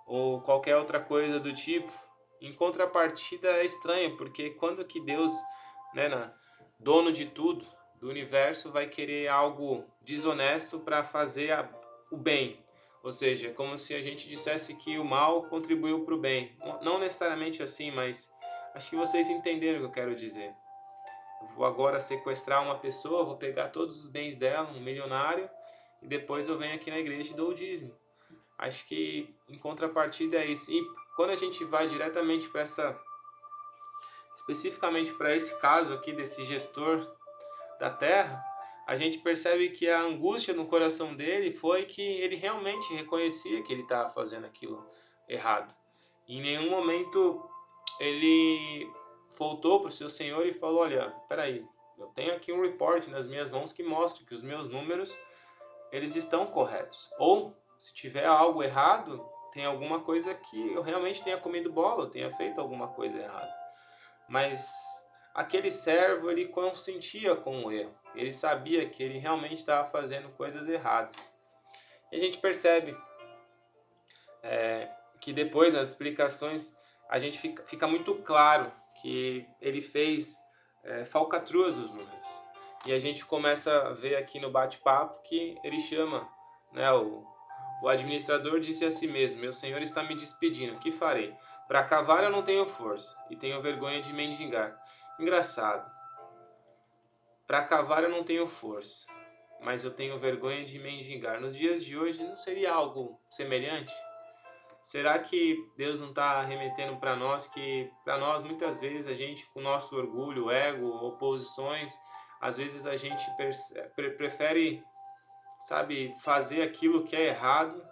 ou 0.06 0.40
qualquer 0.40 0.76
outra 0.76 1.00
coisa 1.00 1.40
do 1.40 1.52
tipo. 1.52 1.92
Em 2.40 2.52
contrapartida 2.52 3.48
é 3.48 3.64
estranho, 3.64 4.16
porque 4.16 4.50
quando 4.50 4.84
que 4.84 5.00
Deus, 5.00 5.32
né, 5.94 6.08
na, 6.08 6.32
dono 6.78 7.10
de 7.10 7.26
tudo, 7.26 7.66
do 7.98 8.08
universo, 8.08 8.70
vai 8.70 8.86
querer 8.86 9.28
algo 9.28 9.84
desonesto 10.02 10.78
para 10.78 11.02
fazer 11.02 11.52
a, 11.52 11.68
o 12.10 12.16
bem? 12.16 12.64
Ou 13.02 13.12
seja, 13.12 13.52
como 13.52 13.78
se 13.78 13.94
a 13.94 14.02
gente 14.02 14.28
dissesse 14.28 14.74
que 14.74 14.98
o 14.98 15.04
mal 15.04 15.44
contribuiu 15.44 16.04
para 16.04 16.14
o 16.14 16.18
bem. 16.18 16.56
Não 16.82 16.98
necessariamente 16.98 17.62
assim, 17.62 17.90
mas 17.90 18.32
acho 18.74 18.90
que 18.90 18.96
vocês 18.96 19.30
entenderam 19.30 19.78
o 19.78 19.82
que 19.82 19.86
eu 19.86 19.92
quero 19.92 20.14
dizer. 20.14 20.52
Vou 21.54 21.64
agora 21.64 22.00
sequestrar 22.00 22.62
uma 22.62 22.78
pessoa, 22.78 23.24
vou 23.24 23.36
pegar 23.36 23.68
todos 23.68 24.00
os 24.00 24.08
bens 24.08 24.36
dela, 24.36 24.70
um 24.72 24.80
milionário, 24.80 25.48
e 26.02 26.08
depois 26.08 26.48
eu 26.48 26.58
venho 26.58 26.74
aqui 26.74 26.90
na 26.90 26.98
igreja 26.98 27.32
e 27.32 27.36
dou 27.36 27.50
o 27.50 27.54
dízimo. 27.54 27.94
Acho 28.58 28.86
que 28.86 29.34
em 29.48 29.58
contrapartida 29.58 30.38
é 30.38 30.46
isso. 30.46 30.70
E 30.70 30.82
quando 31.14 31.30
a 31.30 31.36
gente 31.36 31.64
vai 31.64 31.86
diretamente 31.86 32.48
para 32.48 32.62
essa 32.62 33.00
especificamente 34.34 35.12
para 35.14 35.34
esse 35.34 35.54
caso 35.58 35.92
aqui 35.92 36.12
desse 36.12 36.44
gestor 36.44 37.10
da 37.80 37.90
terra, 37.90 38.44
a 38.86 38.96
gente 38.96 39.18
percebe 39.18 39.70
que 39.70 39.88
a 39.88 40.00
angústia 40.00 40.54
no 40.54 40.66
coração 40.66 41.14
dele 41.14 41.50
foi 41.50 41.84
que 41.84 42.02
ele 42.02 42.36
realmente 42.36 42.94
reconhecia 42.94 43.62
que 43.62 43.72
ele 43.72 43.82
estava 43.82 44.10
fazendo 44.10 44.44
aquilo 44.44 44.86
errado. 45.28 45.74
em 46.28 46.40
nenhum 46.40 46.70
momento 46.70 47.42
ele 47.98 48.88
voltou 49.36 49.80
para 49.80 49.88
o 49.88 49.92
seu 49.92 50.08
senhor 50.08 50.46
e 50.46 50.52
falou: 50.52 50.80
Olha, 50.80 51.10
peraí, 51.28 51.66
eu 51.98 52.06
tenho 52.08 52.34
aqui 52.34 52.52
um 52.52 52.62
report 52.62 53.08
nas 53.08 53.26
minhas 53.26 53.50
mãos 53.50 53.72
que 53.72 53.82
mostra 53.82 54.24
que 54.24 54.34
os 54.34 54.42
meus 54.42 54.68
números 54.68 55.16
eles 55.90 56.14
estão 56.14 56.46
corretos. 56.46 57.10
Ou 57.18 57.56
se 57.78 57.94
tiver 57.94 58.24
algo 58.24 58.62
errado, 58.62 59.28
tem 59.52 59.64
alguma 59.64 60.00
coisa 60.00 60.34
que 60.34 60.72
eu 60.72 60.82
realmente 60.82 61.22
tenha 61.22 61.38
comido 61.38 61.72
bola, 61.72 62.04
eu 62.04 62.10
tenha 62.10 62.30
feito 62.30 62.60
alguma 62.60 62.88
coisa 62.88 63.18
errada. 63.18 63.54
Mas 64.28 64.70
aquele 65.34 65.70
servo 65.70 66.30
ele 66.30 66.46
consentia 66.48 67.34
com 67.36 67.64
o 67.64 67.72
erro. 67.72 67.94
Ele 68.14 68.32
sabia 68.32 68.88
que 68.88 69.02
ele 69.02 69.18
realmente 69.18 69.56
estava 69.56 69.86
fazendo 69.86 70.28
coisas 70.30 70.68
erradas. 70.68 71.32
E 72.10 72.16
a 72.16 72.20
gente 72.20 72.38
percebe 72.38 72.96
é, 74.42 74.90
que 75.20 75.32
depois 75.32 75.72
das 75.72 75.88
explicações 75.90 76.76
a 77.08 77.18
gente 77.18 77.38
fica, 77.38 77.64
fica 77.66 77.86
muito 77.86 78.14
claro 78.16 78.72
que 79.00 79.46
ele 79.60 79.80
fez 79.80 80.36
é, 80.82 81.04
falcatruas 81.04 81.74
dos 81.74 81.90
números. 81.90 82.28
E 82.86 82.92
a 82.92 82.98
gente 82.98 83.24
começa 83.26 83.88
a 83.88 83.92
ver 83.92 84.16
aqui 84.16 84.38
no 84.38 84.50
bate-papo 84.50 85.22
que 85.22 85.58
ele 85.64 85.80
chama, 85.80 86.28
né, 86.72 86.90
o, 86.92 87.26
o 87.82 87.88
administrador 87.88 88.60
disse 88.60 88.84
a 88.84 88.90
si 88.90 89.06
mesmo, 89.06 89.40
meu 89.40 89.52
senhor 89.52 89.82
está 89.82 90.02
me 90.02 90.14
despedindo, 90.14 90.78
que 90.78 90.90
farei? 90.90 91.34
Para 91.68 91.84
cavar 91.84 92.24
eu 92.24 92.30
não 92.30 92.42
tenho 92.42 92.64
força 92.64 93.16
e 93.28 93.36
tenho 93.36 93.60
vergonha 93.60 94.00
de 94.00 94.12
mendigar. 94.12 94.80
Engraçado. 95.18 95.90
Para 97.46 97.64
cavar 97.64 98.02
eu 98.02 98.10
não 98.10 98.22
tenho 98.22 98.46
força, 98.46 99.06
mas 99.60 99.84
eu 99.84 99.90
tenho 99.90 100.18
vergonha 100.18 100.64
de 100.64 100.78
mendigar. 100.78 101.40
Nos 101.40 101.54
dias 101.54 101.84
de 101.84 101.96
hoje 101.96 102.22
não 102.22 102.36
seria 102.36 102.72
algo 102.72 103.20
semelhante? 103.30 103.94
Será 104.86 105.18
que 105.18 105.56
Deus 105.76 105.98
não 105.98 106.10
está 106.10 106.40
remetendo 106.42 106.96
para 106.98 107.16
nós 107.16 107.48
que, 107.48 107.90
para 108.04 108.16
nós, 108.18 108.44
muitas 108.44 108.78
vezes, 108.78 109.08
a 109.08 109.14
gente, 109.16 109.44
com 109.50 109.60
nosso 109.60 109.96
orgulho, 109.96 110.48
ego, 110.48 110.86
oposições, 110.86 111.98
às 112.40 112.56
vezes 112.56 112.86
a 112.86 112.96
gente 112.96 113.24
prefere, 114.16 114.84
sabe, 115.60 116.14
fazer 116.22 116.62
aquilo 116.62 117.04
que 117.04 117.16
é 117.16 117.28
errado 117.28 117.82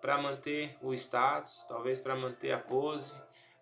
para 0.00 0.18
manter 0.18 0.76
o 0.80 0.94
status, 0.94 1.64
talvez 1.68 2.00
para 2.00 2.14
manter 2.14 2.52
a 2.52 2.58
pose, 2.58 3.14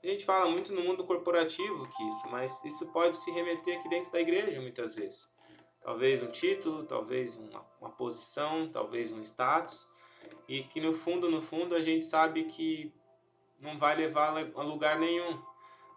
a 0.03 0.07
gente 0.07 0.25
fala 0.27 0.51
muito 0.51 0.73
no 0.75 0.83
mundo 0.83 1.05
corporativo 1.05 1.89
que 1.89 2.03
isso, 2.09 2.29
mas 2.31 2.63
isso 2.65 2.93
pode 2.93 3.17
se 3.17 3.31
remeter 3.31 3.79
aqui 3.79 3.89
dentro 3.89 4.13
da 4.13 4.21
igreja 4.21 4.61
muitas 4.61 4.97
vezes. 4.97 5.27
Talvez 5.81 6.23
um 6.23 6.27
título, 6.27 6.85
talvez 6.85 7.37
uma, 7.37 7.65
uma 7.81 7.91
posição, 7.91 8.69
talvez 8.69 9.11
um 9.13 9.23
status, 9.23 9.89
e 10.47 10.63
que 10.63 10.81
no 10.81 10.93
fundo, 10.93 11.31
no 11.31 11.41
fundo, 11.41 11.75
a 11.75 11.81
gente 11.81 12.05
sabe 12.05 12.45
que 12.45 12.93
não 13.63 13.79
vai 13.79 13.97
levar 13.97 14.37
a 14.37 14.63
lugar 14.63 14.99
nenhum. 14.99 15.43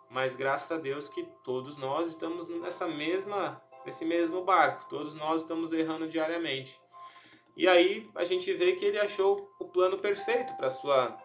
Mas 0.10 0.36
graças 0.36 0.72
a 0.72 0.79
Deus 0.79 1.10
que 1.10 1.24
todos 1.43 1.75
nós 1.75 2.07
estamos 2.07 2.48
nessa 2.48 2.88
mesma, 2.88 3.62
nesse 3.86 4.05
mesmo 4.05 4.41
barco, 4.43 4.88
todos 4.88 5.13
nós 5.13 5.41
estamos 5.41 5.74
errando 5.74 6.07
diariamente. 6.07 6.79
E 7.57 7.67
aí 7.67 8.09
a 8.15 8.23
gente 8.23 8.53
vê 8.53 8.73
que 8.73 8.85
ele 8.85 8.99
achou 8.99 9.51
o 9.59 9.65
plano 9.65 9.97
perfeito 9.97 10.55
para 10.55 10.71
sua 10.71 11.17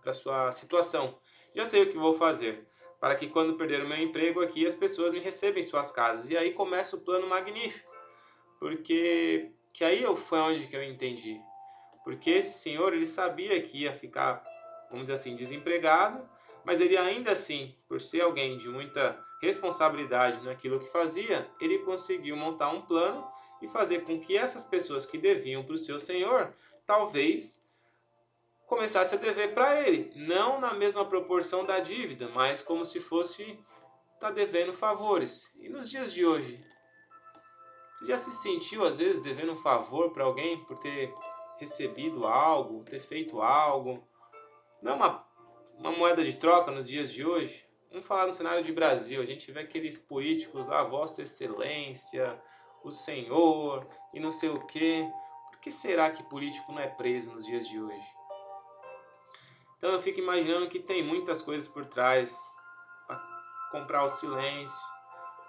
para 0.00 0.12
sua 0.14 0.50
situação. 0.50 1.18
Já 1.54 1.66
sei 1.66 1.82
o 1.82 1.90
que 1.90 1.98
vou 1.98 2.14
fazer, 2.14 2.66
para 2.98 3.14
que 3.14 3.26
quando 3.26 3.56
perder 3.56 3.84
o 3.84 3.88
meu 3.88 3.98
emprego 3.98 4.40
aqui 4.40 4.66
as 4.66 4.74
pessoas 4.74 5.12
me 5.12 5.20
recebam 5.20 5.60
em 5.60 5.62
suas 5.62 5.90
casas. 5.90 6.30
E 6.30 6.36
aí 6.36 6.52
começa 6.52 6.96
o 6.96 7.00
plano 7.00 7.28
magnífico, 7.28 7.90
porque 8.58 9.52
que 9.72 9.84
aí 9.84 10.02
foi 10.16 10.38
onde 10.38 10.66
que 10.66 10.74
eu 10.74 10.82
entendi. 10.82 11.38
Porque 12.02 12.30
esse 12.30 12.58
senhor, 12.58 12.94
ele 12.94 13.06
sabia 13.06 13.60
que 13.60 13.82
ia 13.82 13.92
ficar, 13.92 14.42
vamos 14.90 15.04
dizer 15.04 15.14
assim, 15.14 15.34
desempregado, 15.34 16.26
mas 16.64 16.80
ele 16.80 16.96
ainda 16.96 17.32
assim, 17.32 17.74
por 17.86 18.00
ser 18.00 18.22
alguém 18.22 18.56
de 18.56 18.68
muita 18.68 19.22
responsabilidade 19.40 20.42
naquilo 20.42 20.80
que 20.80 20.90
fazia, 20.90 21.48
ele 21.60 21.80
conseguiu 21.80 22.34
montar 22.34 22.70
um 22.70 22.80
plano 22.80 23.24
e 23.60 23.68
fazer 23.68 24.00
com 24.00 24.18
que 24.20 24.36
essas 24.36 24.64
pessoas 24.64 25.04
que 25.04 25.18
deviam 25.18 25.64
para 25.64 25.74
o 25.74 25.78
seu 25.78 25.98
senhor, 25.98 26.54
talvez 26.86 27.62
começasse 28.66 29.14
a 29.14 29.18
dever 29.18 29.54
para 29.54 29.80
ele, 29.80 30.12
não 30.14 30.60
na 30.60 30.74
mesma 30.74 31.04
proporção 31.04 31.64
da 31.64 31.80
dívida, 31.80 32.28
mas 32.28 32.60
como 32.60 32.84
se 32.84 33.00
fosse 33.00 33.58
tá 34.20 34.30
devendo 34.30 34.74
favores. 34.74 35.50
E 35.58 35.68
nos 35.68 35.88
dias 35.88 36.12
de 36.12 36.26
hoje, 36.26 36.60
você 37.94 38.06
já 38.06 38.16
se 38.16 38.30
sentiu 38.32 38.84
às 38.84 38.98
vezes 38.98 39.22
devendo 39.22 39.52
um 39.52 39.56
favor 39.56 40.10
para 40.12 40.24
alguém 40.24 40.64
por 40.64 40.78
ter 40.78 41.12
recebido 41.58 42.26
algo, 42.26 42.84
ter 42.84 43.00
feito 43.00 43.40
algo? 43.40 44.06
Não 44.82 44.92
é 44.92 44.94
uma, 44.94 45.26
uma 45.78 45.92
moeda 45.92 46.22
de 46.22 46.36
troca 46.36 46.70
nos 46.70 46.88
dias 46.88 47.10
de 47.10 47.24
hoje? 47.24 47.66
Vamos 47.90 48.06
falar 48.06 48.26
no 48.26 48.32
cenário 48.32 48.62
de 48.62 48.72
Brasil, 48.72 49.22
a 49.22 49.24
gente 49.24 49.50
vê 49.50 49.60
aqueles 49.60 49.98
políticos 49.98 50.66
lá, 50.66 50.84
Vossa 50.84 51.22
Excelência, 51.22 52.38
o 52.82 52.90
Senhor 52.90 53.86
e 54.12 54.20
não 54.20 54.32
sei 54.32 54.48
o 54.48 54.66
quê. 54.66 55.10
Por 55.50 55.58
que 55.60 55.70
será 55.70 56.10
que 56.10 56.22
político 56.22 56.72
não 56.72 56.80
é 56.80 56.88
preso 56.88 57.30
nos 57.32 57.44
dias 57.44 57.66
de 57.66 57.80
hoje? 57.80 58.06
Então 59.76 59.90
eu 59.90 60.02
fico 60.02 60.18
imaginando 60.18 60.68
que 60.68 60.78
tem 60.78 61.02
muitas 61.02 61.40
coisas 61.40 61.68
por 61.68 61.86
trás 61.86 62.36
para 63.06 63.16
comprar 63.70 64.04
o 64.04 64.08
silêncio, 64.08 64.80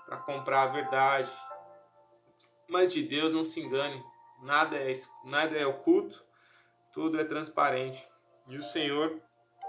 para 0.05 0.17
comprar 0.17 0.63
a 0.63 0.67
verdade. 0.67 1.31
Mas 2.67 2.93
de 2.93 3.01
Deus 3.01 3.31
não 3.31 3.43
se 3.43 3.59
engane, 3.59 4.03
nada 4.41 4.77
é, 4.77 4.91
nada 5.23 5.57
é 5.57 5.65
oculto, 5.65 6.23
tudo 6.93 7.19
é 7.19 7.23
transparente. 7.23 8.07
E 8.47 8.57
o 8.57 8.61
Senhor 8.61 9.19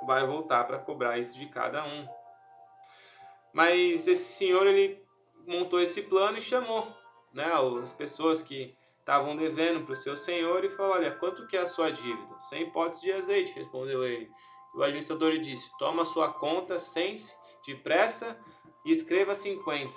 vai 0.06 0.26
voltar 0.26 0.64
para 0.64 0.78
cobrar 0.78 1.18
isso 1.18 1.38
de 1.38 1.46
cada 1.46 1.84
um. 1.84 2.08
Mas 3.52 4.06
esse 4.06 4.36
senhor 4.36 4.66
ele 4.66 5.04
montou 5.46 5.80
esse 5.80 6.02
plano 6.02 6.38
e 6.38 6.42
chamou 6.42 6.99
né, 7.32 7.50
as 7.82 7.92
pessoas 7.92 8.42
que 8.42 8.74
estavam 8.98 9.34
devendo 9.34 9.84
para 9.84 9.92
o 9.92 9.96
seu 9.96 10.16
senhor 10.16 10.64
e 10.64 10.70
falou: 10.70 10.92
Olha, 10.92 11.10
quanto 11.10 11.46
que 11.46 11.56
é 11.56 11.60
a 11.60 11.66
sua 11.66 11.90
dívida? 11.90 12.38
Sem 12.38 12.70
potes 12.70 13.00
de 13.00 13.12
azeite, 13.12 13.54
respondeu 13.54 14.04
ele. 14.04 14.30
O 14.74 14.82
administrador 14.82 15.36
disse: 15.38 15.76
Toma 15.78 16.04
sua 16.04 16.32
conta, 16.32 16.78
sente-se 16.78 17.34
depressa 17.66 18.38
e 18.84 18.92
escreva 18.92 19.34
50. 19.34 19.92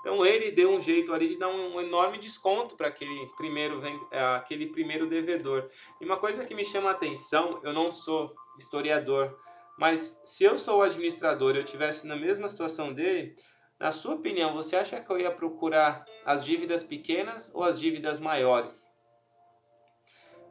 Então 0.00 0.24
ele 0.24 0.52
deu 0.52 0.70
um 0.70 0.82
jeito 0.82 1.14
ali 1.14 1.28
de 1.28 1.38
dar 1.38 1.48
um, 1.48 1.80
enorme 1.80 2.18
desconto 2.18 2.76
para 2.76 2.88
aquele 2.88 3.26
primeiro, 3.36 3.80
é, 4.10 4.20
aquele 4.36 4.66
primeiro 4.66 5.06
devedor. 5.06 5.66
E 5.98 6.04
uma 6.04 6.18
coisa 6.18 6.44
que 6.44 6.54
me 6.54 6.64
chama 6.64 6.90
a 6.90 6.92
atenção, 6.92 7.60
eu 7.64 7.72
não 7.72 7.90
sou 7.90 8.34
historiador. 8.58 9.34
Mas 9.78 10.20
se 10.24 10.44
eu 10.44 10.58
sou 10.58 10.78
o 10.78 10.82
administrador 10.82 11.54
e 11.54 11.58
eu 11.58 11.64
tivesse 11.64 12.06
na 12.06 12.14
mesma 12.14 12.48
situação 12.48 12.92
dele, 12.92 13.34
na 13.78 13.92
sua 13.92 14.14
opinião, 14.14 14.54
você 14.54 14.76
acha 14.76 15.00
que 15.00 15.10
eu 15.10 15.18
ia 15.18 15.30
procurar 15.30 16.04
as 16.24 16.44
dívidas 16.44 16.84
pequenas 16.84 17.50
ou 17.54 17.64
as 17.64 17.78
dívidas 17.78 18.20
maiores 18.20 18.92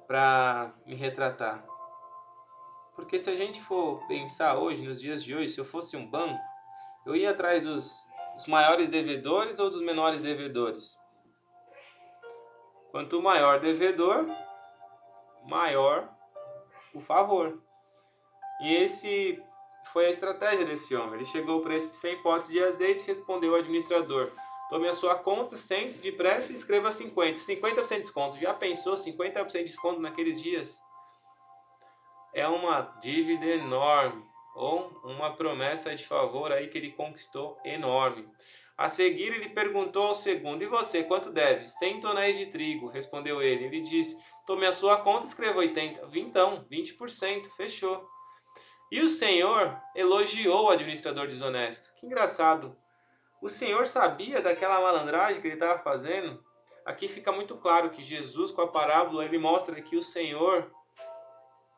para 0.07 0.73
me 0.85 0.95
retratar? 0.95 1.65
Porque 2.95 3.19
se 3.19 3.29
a 3.29 3.35
gente 3.35 3.61
for 3.61 4.05
pensar 4.07 4.57
hoje, 4.57 4.83
nos 4.83 5.01
dias 5.01 5.23
de 5.23 5.35
hoje, 5.35 5.49
se 5.49 5.59
eu 5.59 5.65
fosse 5.65 5.97
um 5.97 6.05
banco, 6.05 6.39
eu 7.05 7.15
ia 7.15 7.31
atrás 7.31 7.63
dos, 7.63 7.91
dos 8.35 8.45
maiores 8.45 8.89
devedores 8.89 9.57
ou 9.59 9.69
dos 9.69 9.81
menores 9.81 10.21
devedores? 10.21 10.97
Quanto 12.91 13.21
maior 13.21 13.59
devedor, 13.59 14.27
maior 15.45 16.13
o 16.93 16.99
favor. 16.99 17.59
E 18.61 18.75
esse 18.75 19.41
foi 19.91 20.05
a 20.05 20.09
estratégia 20.09 20.65
desse 20.65 20.95
homem. 20.95 21.15
Ele 21.15 21.25
chegou 21.25 21.61
para 21.61 21.75
esse 21.75 21.93
100 21.93 22.21
potes 22.21 22.47
de 22.47 22.63
azeite 22.63 23.03
e 23.03 23.07
respondeu 23.07 23.53
ao 23.53 23.59
administrador: 23.59 24.31
Tome 24.69 24.87
a 24.87 24.93
sua 24.93 25.15
conta, 25.15 25.57
sente-se 25.57 26.01
depressa 26.01 26.51
e 26.51 26.55
escreva 26.55 26.91
50. 26.91 27.39
50% 27.39 27.89
de 27.89 27.99
desconto. 27.99 28.37
Já 28.37 28.53
pensou 28.53 28.95
50% 28.95 29.51
de 29.51 29.63
desconto 29.65 29.99
naqueles 29.99 30.41
dias? 30.41 30.81
É 32.33 32.47
uma 32.47 32.81
dívida 33.01 33.45
enorme. 33.45 34.23
Ou 34.55 35.01
uma 35.03 35.35
promessa 35.35 35.95
de 35.95 36.05
favor 36.05 36.51
aí 36.51 36.67
que 36.67 36.77
ele 36.77 36.91
conquistou 36.91 37.57
enorme. 37.65 38.27
A 38.77 38.89
seguir, 38.89 39.33
ele 39.33 39.49
perguntou 39.49 40.07
ao 40.07 40.15
segundo: 40.15 40.63
E 40.63 40.67
você, 40.67 41.03
quanto 41.03 41.31
deve? 41.31 41.67
100 41.67 41.99
tonéis 41.99 42.37
de 42.37 42.47
trigo, 42.47 42.87
respondeu 42.87 43.41
ele. 43.41 43.65
Ele 43.65 43.81
disse: 43.81 44.17
Tome 44.45 44.65
a 44.65 44.73
sua 44.73 44.97
conta 44.97 45.25
escreva 45.25 45.59
80. 45.59 46.07
Vintão, 46.07 46.65
20%, 46.71 47.47
fechou. 47.55 48.12
E 48.93 49.01
o 49.01 49.09
Senhor 49.09 49.75
elogiou 49.95 50.65
o 50.65 50.69
administrador 50.69 51.25
desonesto. 51.25 51.95
Que 51.95 52.05
engraçado. 52.05 52.77
O 53.41 53.49
Senhor 53.49 53.87
sabia 53.87 54.39
daquela 54.39 54.79
malandragem 54.79 55.41
que 55.41 55.47
ele 55.47 55.55
estava 55.55 55.79
fazendo? 55.79 56.45
Aqui 56.85 57.07
fica 57.07 57.31
muito 57.31 57.57
claro 57.57 57.89
que 57.89 58.03
Jesus, 58.03 58.51
com 58.51 58.61
a 58.61 58.67
parábola, 58.67 59.25
ele 59.25 59.39
mostra 59.39 59.81
que 59.81 59.97
o 59.97 60.03
Senhor, 60.03 60.71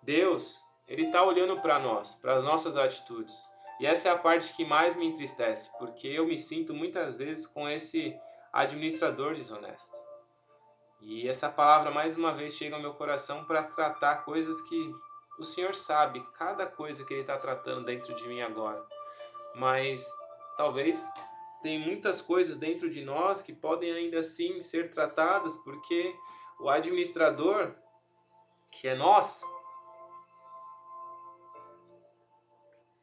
Deus, 0.03 0.61
ele 0.89 1.03
está 1.03 1.23
olhando 1.23 1.61
para 1.61 1.79
nós, 1.79 2.15
para 2.15 2.33
as 2.33 2.43
nossas 2.43 2.75
atitudes. 2.75 3.47
E 3.79 3.85
essa 3.85 4.09
é 4.09 4.11
a 4.11 4.17
parte 4.17 4.53
que 4.53 4.65
mais 4.65 4.93
me 4.97 5.05
entristece, 5.05 5.71
porque 5.79 6.09
eu 6.09 6.27
me 6.27 6.37
sinto 6.37 6.73
muitas 6.73 7.17
vezes 7.17 7.47
com 7.47 7.69
esse 7.69 8.13
administrador 8.51 9.35
desonesto. 9.35 9.97
E 10.99 11.29
essa 11.29 11.47
palavra 11.47 11.91
mais 11.91 12.17
uma 12.17 12.33
vez 12.33 12.55
chega 12.55 12.75
ao 12.75 12.81
meu 12.81 12.93
coração 12.93 13.45
para 13.45 13.63
tratar 13.63 14.25
coisas 14.25 14.61
que 14.63 14.93
o 15.37 15.43
Senhor 15.43 15.73
sabe, 15.75 16.25
cada 16.33 16.65
coisa 16.65 17.05
que 17.05 17.13
Ele 17.13 17.21
está 17.21 17.37
tratando 17.37 17.85
dentro 17.85 18.13
de 18.15 18.27
mim 18.27 18.41
agora. 18.41 18.85
Mas 19.55 20.07
talvez 20.57 21.07
tem 21.61 21.79
muitas 21.79 22.21
coisas 22.21 22.57
dentro 22.57 22.89
de 22.89 23.03
nós 23.03 23.41
que 23.41 23.53
podem 23.53 23.91
ainda 23.91 24.19
assim 24.19 24.61
ser 24.61 24.91
tratadas, 24.91 25.55
porque 25.57 26.15
o 26.59 26.69
administrador, 26.69 27.73
que 28.71 28.87
é 28.87 28.95
nós, 28.95 29.41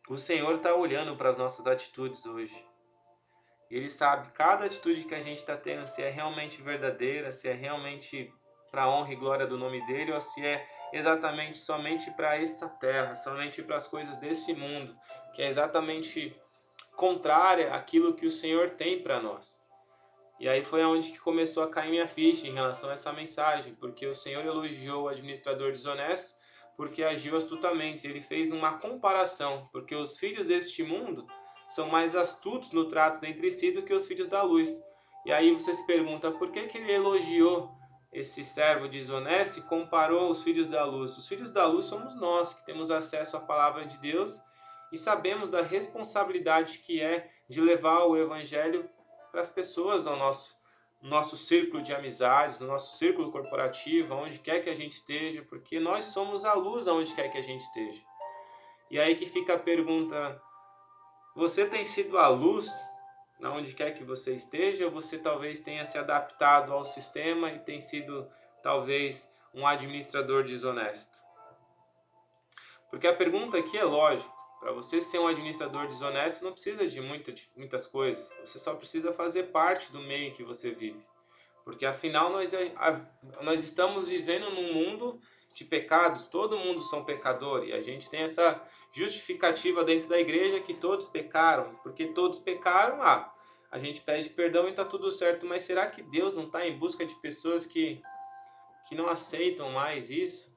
o 0.09 0.17
Senhor 0.17 0.57
está 0.57 0.75
olhando 0.75 1.17
para 1.17 1.31
as 1.31 1.37
nossas 1.37 1.67
atitudes 1.67 2.25
hoje. 2.27 2.67
Ele 3.71 3.89
sabe 3.89 4.31
cada 4.33 4.67
atitude 4.67 5.05
que 5.05 5.15
a 5.15 5.23
gente 5.23 5.39
está 5.39 5.57
tendo, 5.57 5.87
se 5.87 6.03
é 6.03 6.11
realmente 6.11 6.61
verdadeira, 6.61 7.33
se 7.33 7.49
é 7.49 7.55
realmente 7.55 8.33
para 8.71 8.83
a 8.83 8.89
honra 8.89 9.12
e 9.12 9.17
glória 9.17 9.47
do 9.47 9.57
nome 9.57 9.85
dele, 9.87 10.12
ou 10.12 10.21
se 10.21 10.45
é 10.45 10.67
exatamente 10.93 11.59
somente 11.59 12.11
para 12.11 12.37
essa 12.37 12.69
terra, 12.69 13.15
somente 13.15 13.63
para 13.63 13.77
as 13.77 13.87
coisas 13.87 14.17
desse 14.17 14.55
mundo, 14.55 14.97
que 15.35 15.43
é 15.43 15.49
exatamente 15.49 16.37
contrária 16.95 17.75
àquilo 17.75 18.15
que 18.15 18.26
o 18.26 18.31
Senhor 18.31 18.71
tem 18.71 19.02
para 19.02 19.21
nós. 19.21 19.63
E 20.39 20.49
aí 20.49 20.65
foi 20.65 20.85
onde 20.85 21.13
que 21.13 21.21
começou 21.21 21.63
a 21.63 21.71
cair 21.71 21.91
minha 21.91 22.09
ficha 22.09 22.47
em 22.47 22.52
relação 22.52 22.91
a 22.91 22.95
essa 22.95 23.13
mensagem, 23.13 23.75
porque 23.75 24.07
o 24.07 24.15
Senhor 24.15 24.45
elogiou 24.45 25.05
o 25.05 25.09
administrador 25.09 25.71
desonesto, 25.71 26.35
porque 26.76 27.02
agiu 27.02 27.37
astutamente. 27.37 28.07
Ele 28.07 28.21
fez 28.21 28.50
uma 28.50 28.78
comparação, 28.78 29.69
porque 29.73 29.95
os 29.95 30.19
filhos 30.19 30.45
deste 30.45 30.83
mundo 30.83 31.26
são 31.69 31.89
mais 31.89 32.17
astutos 32.17 32.73
no 32.73 32.87
trato 32.87 33.25
entre 33.25 33.50
si 33.50 33.71
do 33.71 33.83
que 33.83 33.95
os 33.95 34.07
filhos 34.07 34.26
da 34.26 34.43
luz. 34.43 34.83
E 35.25 35.33
aí 35.33 35.52
você 35.52 35.73
se 35.73 35.87
pergunta 35.87 36.33
por 36.33 36.50
que, 36.50 36.67
que 36.67 36.78
ele 36.78 36.93
elogiou 36.93 37.73
esse 38.13 38.45
servo 38.45 38.89
desonesto 38.89 39.59
e 39.59 39.63
comparou 39.63 40.31
os 40.31 40.43
filhos 40.43 40.69
da 40.69 40.85
luz. 40.85 41.17
Os 41.17 41.27
filhos 41.27 41.51
da 41.51 41.67
luz 41.67 41.87
somos 41.87 42.15
nós 42.15 42.53
que 42.53 42.67
temos 42.67 42.91
acesso 42.91 43.37
à 43.37 43.41
palavra 43.41 43.87
de 43.87 43.97
Deus 43.99 44.41
e 44.93 44.99
sabemos 44.99 45.49
da 45.49 45.63
responsabilidade 45.63 46.79
que 46.79 47.01
é 47.01 47.31
de 47.49 47.61
levar 47.61 48.05
o 48.05 48.17
evangelho 48.17 48.89
para 49.31 49.41
as 49.41 49.49
pessoas 49.49 50.07
ao 50.07 50.17
nosso 50.17 50.61
nosso 51.03 51.37
círculo 51.37 51.83
de 51.83 51.93
amizades, 51.93 52.61
no 52.61 52.69
nosso 52.69 52.97
círculo 52.97 53.33
corporativo, 53.33 54.15
onde 54.15 54.39
quer 54.39 54.63
que 54.63 54.71
a 54.71 54.77
gente 54.77 54.93
esteja, 54.93 55.43
porque 55.43 55.81
nós 55.81 56.05
somos 56.05 56.45
a 56.45 56.55
luz 56.55 56.87
aonde 56.87 57.13
quer 57.13 57.29
que 57.29 57.39
a 57.39 57.43
gente 57.43 57.61
esteja. 57.61 58.01
E 58.89 59.01
aí 59.01 59.17
que 59.17 59.27
fica 59.27 59.55
a 59.55 59.59
pergunta: 59.59 60.41
você 61.35 61.67
tem 61.67 61.85
sido 61.85 62.17
a 62.19 62.29
luz 62.29 62.71
onde 63.50 63.75
quer 63.75 63.93
que 63.93 64.05
você 64.05 64.35
esteja, 64.35 64.89
você 64.89 65.19
talvez 65.19 65.61
tenha 65.61 65.85
se 65.85 65.99
adaptado 65.99 66.73
ao 66.73 66.85
sistema 66.85 67.50
e 67.50 67.59
tem 67.59 67.81
sido 67.81 68.28
talvez 68.63 69.31
um 69.52 69.67
administrador 69.67 70.45
desonesto? 70.45 71.21
Porque 72.91 73.07
a 73.07 73.15
pergunta 73.15 73.59
aqui 73.59 73.76
é 73.76 73.85
lógico. 73.85 74.33
Para 74.61 74.71
você 74.73 75.00
ser 75.00 75.19
um 75.19 75.26
administrador 75.26 75.89
desonesto, 75.89 76.45
não 76.45 76.52
precisa 76.52 76.87
de, 76.87 77.00
muita, 77.00 77.33
de 77.33 77.50
muitas 77.57 77.87
coisas. 77.87 78.33
Você 78.45 78.61
só 78.61 78.75
precisa 78.75 79.13
fazer 79.13 79.45
parte 79.45 79.91
do 79.91 80.00
meio 80.02 80.33
que 80.33 80.45
você 80.45 80.71
vive. 80.71 81.02
Porque 81.65 81.85
afinal 81.85 82.31
nós, 82.31 82.52
nós 83.41 83.65
estamos 83.65 84.07
vivendo 84.07 84.50
num 84.50 84.73
mundo 84.73 85.21
de 85.55 85.65
pecados, 85.65 86.26
todo 86.28 86.59
mundo 86.59 86.81
são 86.83 87.05
pecador 87.05 87.65
e 87.65 87.73
a 87.73 87.83
gente 87.83 88.09
tem 88.09 88.23
essa 88.23 88.61
justificativa 88.93 89.85
dentro 89.85 90.09
da 90.09 90.19
igreja 90.19 90.61
que 90.61 90.75
todos 90.75 91.09
pecaram, 91.09 91.75
porque 91.83 92.07
todos 92.07 92.39
pecaram, 92.39 93.02
ah, 93.02 93.31
a 93.73 93.78
gente 93.78 94.02
pede 94.02 94.28
perdão 94.28 94.67
e 94.67 94.71
está 94.71 94.85
tudo 94.85 95.11
certo, 95.11 95.47
mas 95.47 95.63
será 95.63 95.89
que 95.89 96.02
Deus 96.02 96.35
não 96.35 96.45
está 96.45 96.65
em 96.65 96.78
busca 96.78 97.04
de 97.04 97.15
pessoas 97.17 97.67
que, 97.67 98.00
que 98.87 98.95
não 98.95 99.08
aceitam 99.08 99.71
mais 99.73 100.11
isso? 100.11 100.52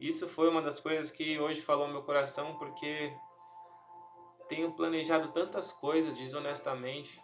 Isso 0.00 0.26
foi 0.26 0.48
uma 0.48 0.62
das 0.62 0.80
coisas 0.80 1.10
que 1.10 1.38
hoje 1.38 1.60
falou 1.60 1.86
meu 1.86 2.02
coração, 2.02 2.56
porque 2.56 3.14
tenho 4.48 4.72
planejado 4.72 5.28
tantas 5.28 5.70
coisas 5.70 6.16
desonestamente 6.16 7.22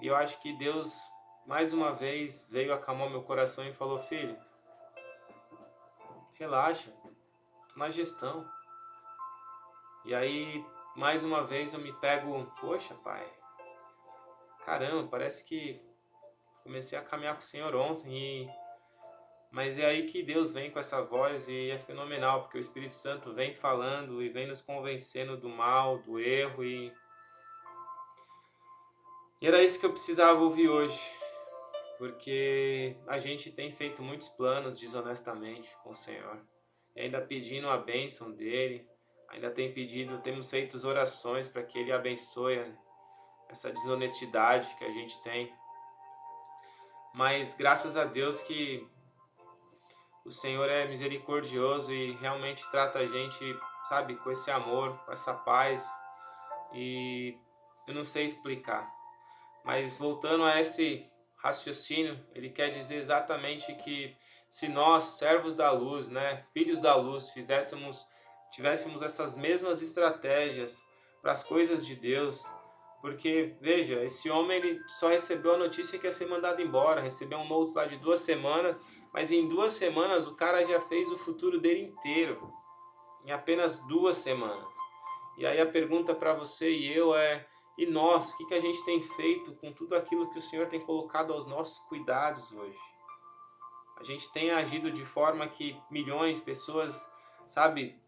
e 0.00 0.06
eu 0.06 0.14
acho 0.14 0.40
que 0.40 0.52
Deus 0.52 1.10
mais 1.44 1.72
uma 1.72 1.92
vez 1.92 2.48
veio 2.50 2.72
acalmar 2.72 3.10
meu 3.10 3.22
coração 3.22 3.66
e 3.66 3.72
falou: 3.72 3.98
Filho, 3.98 4.38
relaxa, 6.34 6.92
tô 7.68 7.78
na 7.78 7.90
gestão. 7.90 8.48
E 10.04 10.14
aí, 10.14 10.64
mais 10.94 11.24
uma 11.24 11.42
vez 11.42 11.74
eu 11.74 11.80
me 11.80 11.92
pego, 11.94 12.46
poxa 12.60 12.94
pai, 12.94 13.26
caramba, 14.68 15.08
parece 15.08 15.44
que 15.44 15.80
comecei 16.62 16.98
a 16.98 17.02
caminhar 17.02 17.32
com 17.32 17.40
o 17.40 17.44
Senhor 17.44 17.74
ontem 17.74 18.14
e 18.14 18.48
mas 19.50 19.78
é 19.78 19.86
aí 19.86 20.04
que 20.04 20.22
Deus 20.22 20.52
vem 20.52 20.70
com 20.70 20.78
essa 20.78 21.00
voz 21.00 21.48
e 21.48 21.70
é 21.70 21.78
fenomenal, 21.78 22.42
porque 22.42 22.58
o 22.58 22.60
Espírito 22.60 22.92
Santo 22.92 23.32
vem 23.32 23.54
falando 23.54 24.22
e 24.22 24.28
vem 24.28 24.46
nos 24.46 24.60
convencendo 24.60 25.38
do 25.38 25.48
mal, 25.48 26.02
do 26.02 26.20
erro 26.20 26.62
e 26.62 26.92
e 29.40 29.46
era 29.46 29.62
isso 29.62 29.80
que 29.80 29.86
eu 29.86 29.92
precisava 29.92 30.38
ouvir 30.38 30.68
hoje 30.68 31.00
porque 31.96 32.94
a 33.06 33.18
gente 33.18 33.50
tem 33.50 33.72
feito 33.72 34.02
muitos 34.02 34.28
planos 34.28 34.78
desonestamente 34.78 35.76
com 35.82 35.90
o 35.90 35.94
Senhor, 35.94 36.40
e 36.94 37.00
ainda 37.00 37.20
pedindo 37.20 37.68
a 37.68 37.76
bênção 37.76 38.30
dele, 38.30 38.86
ainda 39.28 39.50
tem 39.50 39.72
pedido, 39.72 40.20
temos 40.20 40.48
feito 40.48 40.76
orações 40.86 41.48
para 41.48 41.64
que 41.64 41.76
ele 41.76 41.90
abençoe 41.90 42.60
essa 43.48 43.70
desonestidade 43.70 44.74
que 44.76 44.84
a 44.84 44.92
gente 44.92 45.20
tem. 45.22 45.52
Mas 47.14 47.54
graças 47.54 47.96
a 47.96 48.04
Deus 48.04 48.40
que 48.40 48.86
o 50.24 50.30
Senhor 50.30 50.68
é 50.68 50.86
misericordioso 50.86 51.92
e 51.92 52.12
realmente 52.16 52.70
trata 52.70 52.98
a 52.98 53.06
gente, 53.06 53.58
sabe, 53.84 54.16
com 54.16 54.30
esse 54.30 54.50
amor, 54.50 54.96
com 55.04 55.12
essa 55.12 55.32
paz. 55.32 55.88
E 56.72 57.36
eu 57.86 57.94
não 57.94 58.04
sei 58.04 58.26
explicar. 58.26 58.92
Mas 59.64 59.96
voltando 59.96 60.44
a 60.44 60.60
esse 60.60 61.06
raciocínio, 61.36 62.18
ele 62.34 62.50
quer 62.50 62.70
dizer 62.70 62.96
exatamente 62.96 63.74
que 63.76 64.14
se 64.50 64.68
nós, 64.68 65.04
servos 65.04 65.54
da 65.54 65.70
luz, 65.70 66.08
né, 66.08 66.42
filhos 66.52 66.78
da 66.78 66.94
luz, 66.94 67.30
fizéssemos, 67.30 68.06
tivéssemos 68.52 69.02
essas 69.02 69.36
mesmas 69.36 69.82
estratégias 69.82 70.82
para 71.22 71.32
as 71.32 71.42
coisas 71.42 71.86
de 71.86 71.94
Deus, 71.94 72.50
porque, 73.00 73.56
veja, 73.60 74.02
esse 74.02 74.28
homem 74.28 74.58
ele 74.58 74.82
só 74.86 75.08
recebeu 75.08 75.54
a 75.54 75.58
notícia 75.58 75.98
que 75.98 76.06
ia 76.06 76.12
ser 76.12 76.26
mandado 76.26 76.60
embora, 76.60 77.00
recebeu 77.00 77.38
um 77.38 77.46
notes 77.46 77.74
lá 77.74 77.86
de 77.86 77.96
duas 77.96 78.20
semanas, 78.20 78.80
mas 79.12 79.30
em 79.30 79.46
duas 79.48 79.72
semanas 79.72 80.26
o 80.26 80.34
cara 80.34 80.64
já 80.64 80.80
fez 80.80 81.10
o 81.10 81.16
futuro 81.16 81.60
dele 81.60 81.80
inteiro. 81.80 82.52
em 83.24 83.30
apenas 83.30 83.76
duas 83.86 84.16
semanas. 84.16 84.66
E 85.36 85.46
aí 85.46 85.60
a 85.60 85.66
pergunta 85.66 86.14
para 86.14 86.32
você 86.32 86.70
e 86.70 86.92
eu 86.92 87.14
é: 87.14 87.46
e 87.76 87.86
nós, 87.86 88.30
o 88.30 88.36
que, 88.36 88.46
que 88.46 88.54
a 88.54 88.60
gente 88.60 88.84
tem 88.84 89.00
feito 89.00 89.54
com 89.54 89.72
tudo 89.72 89.94
aquilo 89.94 90.30
que 90.30 90.38
o 90.38 90.42
Senhor 90.42 90.66
tem 90.66 90.80
colocado 90.80 91.32
aos 91.32 91.46
nossos 91.46 91.78
cuidados 91.86 92.50
hoje? 92.52 92.78
A 93.96 94.02
gente 94.02 94.32
tem 94.32 94.50
agido 94.50 94.90
de 94.90 95.04
forma 95.04 95.46
que 95.46 95.80
milhões 95.90 96.38
de 96.38 96.44
pessoas, 96.44 97.10
sabe? 97.46 98.00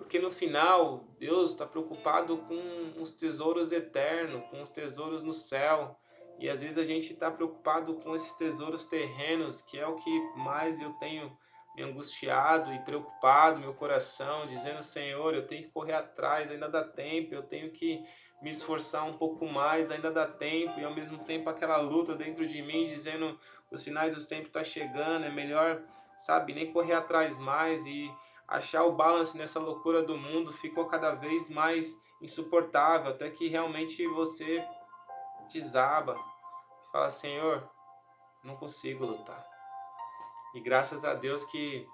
Porque 0.00 0.18
no 0.18 0.32
final, 0.32 1.04
Deus 1.18 1.50
está 1.50 1.66
preocupado 1.66 2.38
com 2.38 3.02
os 3.02 3.12
tesouros 3.12 3.70
eternos, 3.70 4.42
com 4.50 4.62
os 4.62 4.70
tesouros 4.70 5.22
no 5.22 5.34
céu. 5.34 5.94
E 6.38 6.48
às 6.48 6.62
vezes 6.62 6.78
a 6.78 6.84
gente 6.86 7.12
está 7.12 7.30
preocupado 7.30 7.96
com 7.96 8.16
esses 8.16 8.34
tesouros 8.34 8.86
terrenos, 8.86 9.60
que 9.60 9.78
é 9.78 9.86
o 9.86 9.96
que 9.96 10.20
mais 10.36 10.80
eu 10.80 10.90
tenho 10.94 11.36
me 11.76 11.82
angustiado 11.82 12.72
e 12.72 12.78
preocupado, 12.80 13.60
meu 13.60 13.74
coração, 13.74 14.46
dizendo: 14.46 14.82
Senhor, 14.82 15.34
eu 15.34 15.46
tenho 15.46 15.64
que 15.64 15.68
correr 15.68 15.92
atrás, 15.92 16.50
ainda 16.50 16.68
dá 16.68 16.82
tempo, 16.82 17.34
eu 17.34 17.42
tenho 17.42 17.70
que 17.70 18.02
me 18.40 18.50
esforçar 18.50 19.04
um 19.04 19.18
pouco 19.18 19.46
mais, 19.46 19.90
ainda 19.90 20.10
dá 20.10 20.26
tempo, 20.26 20.80
e 20.80 20.84
ao 20.84 20.94
mesmo 20.94 21.18
tempo 21.18 21.50
aquela 21.50 21.76
luta 21.76 22.16
dentro 22.16 22.46
de 22.46 22.62
mim, 22.62 22.86
dizendo: 22.86 23.38
os 23.70 23.82
finais 23.82 24.14
dos 24.14 24.24
tempos 24.24 24.46
estão 24.46 24.62
tá 24.62 24.68
chegando, 24.68 25.26
é 25.26 25.30
melhor, 25.30 25.82
sabe, 26.16 26.54
nem 26.54 26.72
correr 26.72 26.94
atrás 26.94 27.36
mais 27.36 27.84
e 27.84 28.10
achar 28.50 28.84
o 28.84 28.92
balance 28.92 29.38
nessa 29.38 29.60
loucura 29.60 30.02
do 30.02 30.18
mundo 30.18 30.52
ficou 30.52 30.86
cada 30.86 31.14
vez 31.14 31.48
mais 31.48 31.96
insuportável, 32.20 33.12
até 33.12 33.30
que 33.30 33.46
realmente 33.46 34.04
você 34.08 34.66
desaba 35.52 36.16
e 36.82 36.90
fala: 36.90 37.08
Senhor, 37.08 37.70
não 38.42 38.56
consigo 38.56 39.06
lutar. 39.06 39.48
E 40.52 40.60
graças 40.60 41.04
a 41.04 41.14
Deus 41.14 41.44
que 41.44 41.86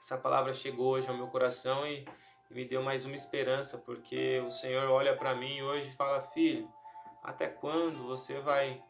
essa 0.00 0.18
palavra 0.18 0.52
chegou 0.52 0.88
hoje 0.94 1.08
ao 1.08 1.16
meu 1.16 1.28
coração 1.28 1.86
e, 1.86 2.04
e 2.50 2.54
me 2.54 2.64
deu 2.64 2.82
mais 2.82 3.04
uma 3.04 3.14
esperança, 3.14 3.78
porque 3.78 4.42
o 4.44 4.50
Senhor 4.50 4.90
olha 4.90 5.16
para 5.16 5.36
mim 5.36 5.62
hoje 5.62 5.88
e 5.88 5.96
fala: 5.96 6.20
Filho, 6.20 6.68
até 7.22 7.46
quando 7.46 8.04
você 8.04 8.40
vai 8.40 8.82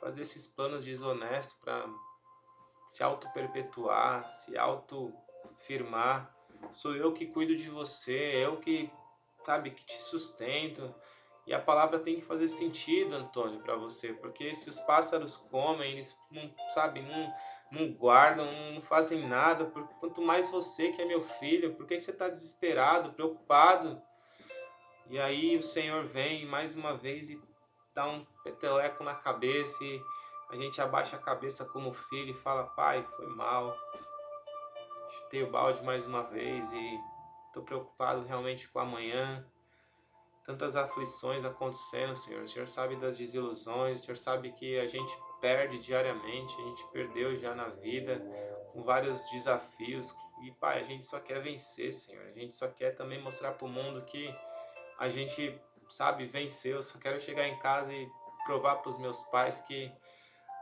fazer 0.00 0.22
esses 0.22 0.46
planos 0.46 0.84
desonestos 0.84 1.58
para 1.58 1.84
se 2.86 3.02
auto-perpetuar, 3.02 4.28
se 4.28 4.56
auto-firmar? 5.44 6.34
Sou 6.70 6.94
eu 6.94 7.12
que 7.12 7.26
cuido 7.26 7.56
de 7.56 7.68
você, 7.68 8.44
eu 8.44 8.58
que, 8.58 8.90
sabe, 9.44 9.70
que 9.70 9.84
te 9.84 10.00
sustento. 10.02 10.94
E 11.46 11.54
a 11.54 11.58
palavra 11.58 11.98
tem 11.98 12.16
que 12.16 12.22
fazer 12.22 12.46
sentido, 12.46 13.14
Antônio, 13.14 13.60
para 13.60 13.74
você, 13.74 14.12
porque 14.12 14.54
se 14.54 14.68
os 14.68 14.78
pássaros 14.80 15.36
comem, 15.36 15.92
eles 15.92 16.16
não, 16.30 16.54
sabe, 16.72 17.02
não, 17.02 17.34
não 17.72 17.92
guardam, 17.92 18.46
não 18.72 18.80
fazem 18.80 19.26
nada, 19.26 19.64
porque 19.64 19.92
quanto 19.98 20.22
mais 20.22 20.48
você 20.48 20.92
que 20.92 21.02
é 21.02 21.04
meu 21.04 21.22
filho, 21.22 21.74
por 21.74 21.86
que 21.86 21.98
você 21.98 22.10
está 22.10 22.28
desesperado, 22.28 23.12
preocupado? 23.14 24.00
E 25.08 25.18
aí 25.18 25.56
o 25.56 25.62
Senhor 25.62 26.04
vem 26.04 26.46
mais 26.46 26.76
uma 26.76 26.94
vez 26.94 27.30
e 27.30 27.42
dá 27.92 28.06
um 28.06 28.24
peteleco 28.44 29.02
na 29.02 29.14
cabeça 29.14 29.82
e 29.82 30.00
a 30.50 30.56
gente 30.56 30.80
abaixa 30.80 31.16
a 31.16 31.20
cabeça 31.20 31.64
como 31.64 31.92
filho 31.92 32.30
e 32.30 32.34
fala, 32.34 32.64
pai, 32.64 33.04
foi 33.16 33.26
mal, 33.26 33.76
chutei 35.30 35.44
o 35.44 35.50
balde 35.50 35.80
mais 35.84 36.04
uma 36.04 36.24
vez 36.24 36.72
e 36.72 37.00
estou 37.46 37.62
preocupado 37.62 38.22
realmente 38.24 38.68
com 38.68 38.80
amanhã, 38.80 39.46
tantas 40.42 40.74
aflições 40.74 41.44
acontecendo, 41.44 42.16
Senhor. 42.16 42.42
O 42.42 42.48
Senhor 42.48 42.66
sabe 42.66 42.96
das 42.96 43.16
desilusões, 43.16 44.00
o 44.00 44.04
Senhor 44.06 44.16
sabe 44.16 44.50
que 44.50 44.76
a 44.76 44.88
gente 44.88 45.16
perde 45.40 45.78
diariamente, 45.78 46.60
a 46.60 46.64
gente 46.64 46.84
perdeu 46.88 47.36
já 47.36 47.54
na 47.54 47.68
vida, 47.68 48.20
com 48.72 48.82
vários 48.82 49.22
desafios. 49.30 50.12
E, 50.42 50.50
Pai, 50.50 50.80
a 50.80 50.82
gente 50.82 51.06
só 51.06 51.20
quer 51.20 51.40
vencer, 51.40 51.92
Senhor. 51.92 52.26
A 52.26 52.32
gente 52.32 52.56
só 52.56 52.66
quer 52.66 52.96
também 52.96 53.22
mostrar 53.22 53.52
para 53.52 53.66
o 53.66 53.70
mundo 53.70 54.02
que 54.02 54.34
a 54.98 55.08
gente, 55.08 55.56
sabe, 55.88 56.26
venceu. 56.26 56.76
Eu 56.76 56.82
só 56.82 56.98
quero 56.98 57.20
chegar 57.20 57.46
em 57.46 57.56
casa 57.60 57.92
e 57.92 58.10
provar 58.44 58.76
para 58.76 58.90
os 58.90 58.98
meus 58.98 59.22
pais 59.24 59.60
que 59.60 59.92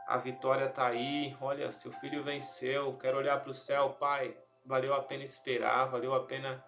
a 0.05 0.17
vitória 0.17 0.65
está 0.65 0.85
aí. 0.85 1.35
Olha, 1.41 1.71
seu 1.71 1.91
filho 1.91 2.23
venceu. 2.23 2.95
Quero 2.97 3.17
olhar 3.17 3.41
para 3.41 3.49
o 3.49 3.53
céu, 3.53 3.95
Pai. 3.99 4.37
Valeu 4.69 4.93
a 4.93 5.01
pena 5.01 5.23
esperar, 5.23 5.85
valeu 5.85 6.13
a 6.13 6.23
pena. 6.23 6.63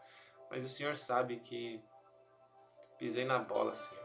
Mas 0.49 0.65
o 0.65 0.69
Senhor 0.69 0.97
sabe 0.97 1.37
que 1.37 1.79
pisei 2.97 3.23
na 3.25 3.37
bola, 3.37 3.75
Senhor. 3.75 4.01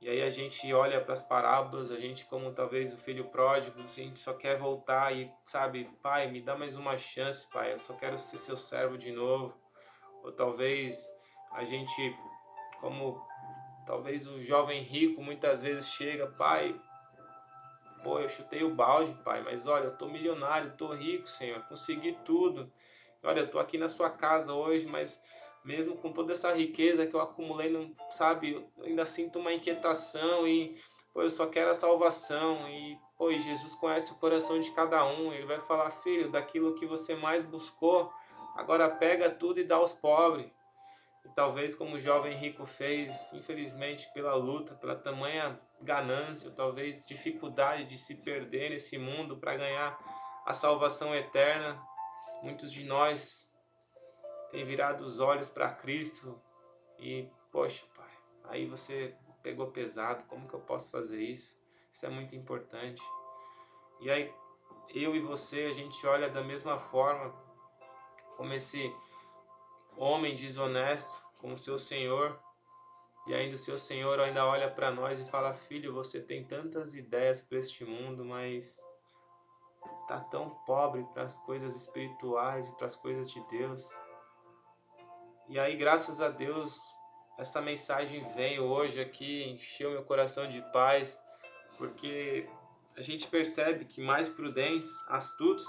E 0.00 0.08
aí 0.08 0.22
a 0.22 0.30
gente 0.30 0.72
olha 0.72 1.00
para 1.00 1.12
as 1.12 1.20
parábolas, 1.20 1.90
a 1.90 1.98
gente 1.98 2.24
como 2.26 2.52
talvez 2.52 2.92
o 2.92 2.96
filho 2.96 3.24
pródigo, 3.24 3.82
a 3.82 3.86
gente 3.88 4.20
só 4.20 4.32
quer 4.34 4.56
voltar 4.56 5.12
e, 5.12 5.28
sabe, 5.44 5.90
pai, 6.00 6.30
me 6.30 6.40
dá 6.40 6.56
mais 6.56 6.76
uma 6.76 6.96
chance, 6.96 7.50
pai, 7.50 7.72
eu 7.72 7.78
só 7.78 7.94
quero 7.94 8.16
ser 8.16 8.36
seu 8.36 8.56
servo 8.56 8.96
de 8.96 9.10
novo. 9.10 9.58
Ou 10.22 10.30
talvez 10.30 11.10
a 11.50 11.64
gente, 11.64 12.16
como 12.78 13.20
talvez 13.84 14.28
o 14.28 14.40
jovem 14.40 14.80
rico 14.80 15.20
muitas 15.20 15.60
vezes 15.60 15.88
chega, 15.88 16.28
pai, 16.28 16.80
pô, 18.04 18.20
eu 18.20 18.28
chutei 18.28 18.62
o 18.62 18.74
balde, 18.74 19.14
pai, 19.24 19.42
mas 19.42 19.66
olha, 19.66 19.86
eu 19.86 19.96
tô 19.96 20.06
milionário, 20.06 20.74
tô 20.76 20.88
rico, 20.92 21.26
Senhor, 21.26 21.60
consegui 21.62 22.12
tudo. 22.24 22.70
Olha, 23.22 23.40
eu 23.40 23.50
tô 23.50 23.58
aqui 23.58 23.78
na 23.78 23.88
sua 23.88 24.10
casa 24.10 24.52
hoje, 24.52 24.86
mas 24.86 25.22
mesmo 25.64 25.96
com 25.96 26.12
toda 26.12 26.34
essa 26.34 26.52
riqueza 26.52 27.06
que 27.06 27.14
eu 27.14 27.20
acumulei, 27.20 27.70
não, 27.70 27.90
sabe, 28.10 28.52
eu 28.52 28.84
ainda 28.84 29.06
sinto 29.06 29.38
uma 29.38 29.52
inquietação 29.52 30.46
e 30.46 30.78
pô, 31.14 31.22
eu 31.22 31.30
só 31.30 31.46
quero 31.46 31.70
a 31.70 31.74
salvação 31.74 32.68
e 32.68 32.98
pô, 33.16 33.30
e 33.30 33.40
Jesus 33.40 33.74
conhece 33.74 34.12
o 34.12 34.16
coração 34.16 34.60
de 34.60 34.70
cada 34.72 35.04
um, 35.06 35.32
ele 35.32 35.46
vai 35.46 35.60
falar, 35.62 35.90
filho, 35.90 36.30
daquilo 36.30 36.74
que 36.74 36.84
você 36.84 37.16
mais 37.16 37.42
buscou, 37.42 38.12
agora 38.54 38.90
pega 38.90 39.30
tudo 39.30 39.58
e 39.58 39.64
dá 39.64 39.76
aos 39.76 39.94
pobres. 39.94 40.46
E 41.24 41.28
talvez 41.30 41.74
como 41.74 41.96
o 41.96 42.00
jovem 42.00 42.36
rico 42.36 42.66
fez, 42.66 43.32
infelizmente 43.32 44.12
pela 44.12 44.34
luta, 44.34 44.74
pela 44.74 44.94
tamanha 44.94 45.58
ganância, 45.84 46.50
talvez 46.50 47.06
dificuldade 47.06 47.84
de 47.84 47.96
se 47.96 48.16
perder 48.16 48.70
nesse 48.70 48.98
mundo 48.98 49.36
para 49.36 49.56
ganhar 49.56 49.98
a 50.44 50.52
salvação 50.52 51.14
eterna, 51.14 51.80
muitos 52.42 52.72
de 52.72 52.84
nós 52.84 53.48
tem 54.50 54.64
virado 54.64 55.02
os 55.04 55.20
olhos 55.20 55.48
para 55.48 55.72
Cristo 55.72 56.40
e, 56.98 57.28
poxa, 57.50 57.84
Pai, 57.96 58.10
aí 58.44 58.66
você 58.66 59.14
pegou 59.42 59.68
pesado, 59.68 60.24
como 60.24 60.48
que 60.48 60.54
eu 60.54 60.60
posso 60.60 60.90
fazer 60.90 61.20
isso? 61.20 61.60
Isso 61.90 62.06
é 62.06 62.08
muito 62.08 62.34
importante. 62.34 63.02
E 64.00 64.10
aí, 64.10 64.32
eu 64.94 65.14
e 65.14 65.20
você, 65.20 65.64
a 65.64 65.72
gente 65.72 66.06
olha 66.06 66.28
da 66.28 66.42
mesma 66.42 66.78
forma 66.78 67.34
como 68.36 68.52
esse 68.52 68.94
homem 69.96 70.34
desonesto, 70.34 71.22
como 71.40 71.56
seu 71.56 71.78
Senhor, 71.78 72.40
e 73.26 73.34
ainda 73.34 73.54
o 73.54 73.58
seu 73.58 73.78
Senhor 73.78 74.20
ainda 74.20 74.46
olha 74.46 74.70
para 74.70 74.90
nós 74.90 75.20
e 75.20 75.24
fala: 75.24 75.54
Filho, 75.54 75.92
você 75.92 76.20
tem 76.20 76.44
tantas 76.44 76.94
ideias 76.94 77.42
para 77.42 77.58
este 77.58 77.84
mundo, 77.84 78.24
mas 78.24 78.84
tá 80.06 80.20
tão 80.20 80.50
pobre 80.66 81.02
para 81.14 81.22
as 81.22 81.38
coisas 81.38 81.74
espirituais 81.74 82.68
e 82.68 82.72
para 82.76 82.86
as 82.86 82.96
coisas 82.96 83.30
de 83.30 83.40
Deus. 83.48 83.94
E 85.48 85.58
aí, 85.58 85.74
graças 85.76 86.20
a 86.20 86.28
Deus, 86.28 86.78
essa 87.38 87.60
mensagem 87.60 88.22
veio 88.34 88.64
hoje 88.64 89.00
aqui, 89.00 89.50
encheu 89.50 89.90
meu 89.90 90.04
coração 90.04 90.48
de 90.48 90.60
paz, 90.72 91.20
porque 91.78 92.48
a 92.96 93.02
gente 93.02 93.26
percebe 93.26 93.84
que 93.84 94.00
mais 94.00 94.28
prudentes, 94.28 94.92
astutos 95.08 95.66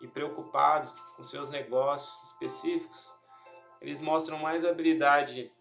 e 0.00 0.08
preocupados 0.08 0.98
com 1.16 1.22
seus 1.22 1.48
negócios 1.48 2.30
específicos, 2.30 3.14
eles 3.80 4.00
mostram 4.00 4.38
mais 4.38 4.64
habilidade, 4.64 5.52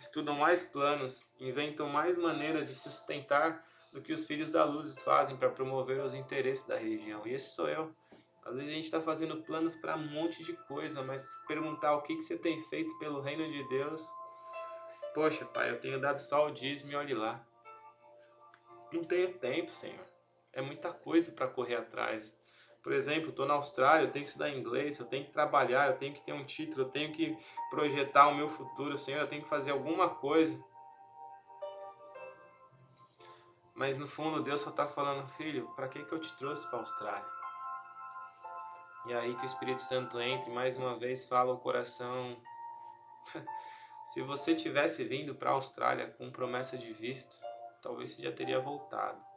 estudam 0.00 0.34
mais 0.34 0.62
planos, 0.62 1.28
inventam 1.40 1.88
mais 1.88 2.16
maneiras 2.16 2.66
de 2.66 2.74
sustentar 2.74 3.64
do 3.92 4.02
que 4.02 4.12
os 4.12 4.26
filhos 4.26 4.50
da 4.50 4.64
luz 4.64 5.02
fazem 5.02 5.36
para 5.36 5.50
promover 5.50 6.00
os 6.00 6.14
interesses 6.14 6.66
da 6.66 6.76
religião. 6.76 7.26
E 7.26 7.34
esse 7.34 7.54
sou 7.54 7.68
eu. 7.68 7.94
Às 8.44 8.54
vezes 8.54 8.70
a 8.70 8.74
gente 8.74 8.84
está 8.84 9.00
fazendo 9.00 9.42
planos 9.42 9.74
para 9.76 9.96
um 9.96 10.08
monte 10.10 10.42
de 10.42 10.54
coisa, 10.66 11.02
mas 11.02 11.28
perguntar 11.46 11.94
o 11.94 12.02
que, 12.02 12.16
que 12.16 12.22
você 12.22 12.36
tem 12.36 12.58
feito 12.68 12.98
pelo 12.98 13.20
reino 13.20 13.46
de 13.46 13.62
Deus. 13.68 14.06
Poxa, 15.14 15.44
pai, 15.44 15.70
eu 15.70 15.80
tenho 15.80 16.00
dado 16.00 16.18
só 16.18 16.46
o 16.46 16.50
dízimo 16.50 16.92
e 16.92 16.96
olhe 16.96 17.14
lá. 17.14 17.44
Não 18.92 19.04
tenho 19.04 19.36
tempo, 19.38 19.70
Senhor. 19.70 20.04
É 20.52 20.62
muita 20.62 20.92
coisa 20.92 21.32
para 21.32 21.46
correr 21.46 21.76
atrás. 21.76 22.38
Por 22.82 22.92
exemplo, 22.92 23.30
estou 23.30 23.44
na 23.44 23.54
Austrália, 23.54 24.06
eu 24.06 24.10
tenho 24.10 24.24
que 24.24 24.30
estudar 24.30 24.50
inglês, 24.50 24.98
eu 24.98 25.06
tenho 25.06 25.24
que 25.24 25.30
trabalhar, 25.30 25.88
eu 25.88 25.96
tenho 25.96 26.14
que 26.14 26.22
ter 26.22 26.32
um 26.32 26.44
título, 26.44 26.82
eu 26.82 26.90
tenho 26.90 27.12
que 27.12 27.36
projetar 27.70 28.28
o 28.28 28.34
meu 28.34 28.48
futuro, 28.48 28.96
Senhor, 28.96 29.20
eu 29.20 29.26
tenho 29.26 29.42
que 29.42 29.48
fazer 29.48 29.72
alguma 29.72 30.08
coisa. 30.08 30.62
Mas 33.74 33.96
no 33.96 34.08
fundo 34.08 34.42
Deus 34.42 34.60
só 34.60 34.70
está 34.70 34.86
falando, 34.86 35.26
filho, 35.28 35.68
para 35.76 35.88
que, 35.88 36.04
que 36.04 36.12
eu 36.12 36.20
te 36.20 36.36
trouxe 36.36 36.66
para 36.68 36.78
a 36.78 36.80
Austrália? 36.80 37.38
E 39.06 39.14
aí 39.14 39.34
que 39.36 39.42
o 39.42 39.46
Espírito 39.46 39.82
Santo 39.82 40.20
entra 40.20 40.50
e 40.50 40.52
mais 40.52 40.76
uma 40.76 40.98
vez 40.98 41.24
fala 41.24 41.52
o 41.52 41.58
coração. 41.58 42.36
Se 44.06 44.22
você 44.22 44.54
tivesse 44.54 45.04
vindo 45.04 45.34
para 45.34 45.50
a 45.50 45.54
Austrália 45.54 46.08
com 46.18 46.30
promessa 46.30 46.76
de 46.76 46.92
visto, 46.92 47.38
talvez 47.82 48.10
você 48.10 48.22
já 48.22 48.32
teria 48.32 48.58
voltado. 48.58 49.27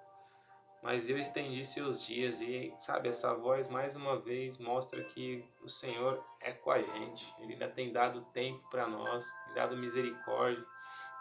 Mas 0.82 1.10
eu 1.10 1.18
estendi 1.18 1.64
seus 1.64 2.04
dias 2.04 2.42
e, 2.42 2.74
sabe, 2.82 3.10
essa 3.10 3.36
voz 3.36 3.68
mais 3.68 3.96
uma 3.96 4.18
vez 4.18 4.58
mostra 4.58 5.04
que 5.04 5.48
o 5.62 5.70
Senhor 5.70 6.24
é 6.40 6.52
com 6.52 6.72
a 6.72 6.82
gente. 6.82 7.34
Ele 7.40 7.54
ainda 7.54 7.68
tem 7.68 7.92
dado 7.92 8.22
tempo 8.34 8.68
para 8.70 8.88
nós, 8.88 9.24
tem 9.46 9.54
dado 9.54 9.78
misericórdia. 9.78 10.66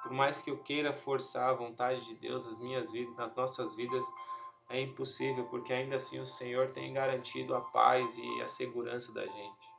Por 0.02 0.12
mais 0.12 0.40
que 0.40 0.50
eu 0.50 0.62
queira 0.62 0.94
forçar 0.94 1.50
a 1.50 1.54
vontade 1.54 2.06
de 2.06 2.14
Deus 2.14 2.46
nas 2.46 2.58
minhas 2.58 2.90
vidas, 2.90 3.14
nas 3.16 3.34
nossas 3.34 3.76
vidas, 3.76 4.04
é 4.70 4.80
impossível, 4.80 5.44
porque 5.48 5.74
ainda 5.74 5.96
assim 5.96 6.18
o 6.18 6.24
Senhor 6.24 6.68
tem 6.68 6.94
garantido 6.94 7.54
a 7.54 7.60
paz 7.60 8.16
e 8.16 8.40
a 8.40 8.46
segurança 8.46 9.12
da 9.12 9.26
gente. 9.26 9.70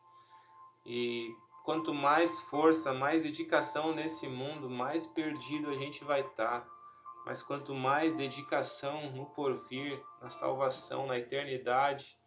E 0.86 1.36
quanto 1.64 1.92
mais 1.92 2.40
força, 2.40 2.94
mais 2.94 3.24
dedicação 3.24 3.96
nesse 3.96 4.28
mundo, 4.28 4.70
mais 4.70 5.08
perdido 5.08 5.70
a 5.70 5.74
gente 5.74 6.04
vai 6.04 6.22
estar. 6.22 6.62
Tá. 6.62 6.81
Mas 7.26 7.44
quanto 7.44 7.74
mais 7.74 8.16
dedicação 8.16 9.12
no 9.12 9.28
porvir, 9.28 10.02
na 10.22 10.30
salvação, 10.30 11.06
na 11.06 11.18
eternidade, 11.18 12.20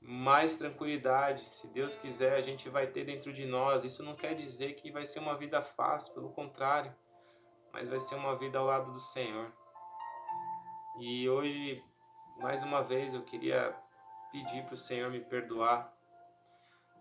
mais 0.00 0.56
tranquilidade, 0.56 1.40
se 1.40 1.68
Deus 1.68 1.94
quiser, 1.96 2.34
a 2.34 2.42
gente 2.42 2.68
vai 2.68 2.86
ter 2.86 3.04
dentro 3.04 3.32
de 3.32 3.46
nós. 3.46 3.84
Isso 3.84 4.02
não 4.02 4.14
quer 4.14 4.34
dizer 4.34 4.74
que 4.74 4.92
vai 4.92 5.06
ser 5.06 5.18
uma 5.18 5.36
vida 5.36 5.62
fácil, 5.62 6.14
pelo 6.14 6.30
contrário, 6.30 6.94
mas 7.72 7.88
vai 7.88 7.98
ser 7.98 8.14
uma 8.14 8.36
vida 8.36 8.58
ao 8.58 8.66
lado 8.66 8.90
do 8.92 9.00
Senhor. 9.00 9.52
E 11.00 11.28
hoje, 11.28 11.82
mais 12.38 12.62
uma 12.62 12.82
vez, 12.82 13.14
eu 13.14 13.22
queria 13.22 13.74
pedir 14.30 14.64
para 14.64 14.74
o 14.74 14.76
Senhor 14.76 15.10
me 15.10 15.20
perdoar, 15.20 15.92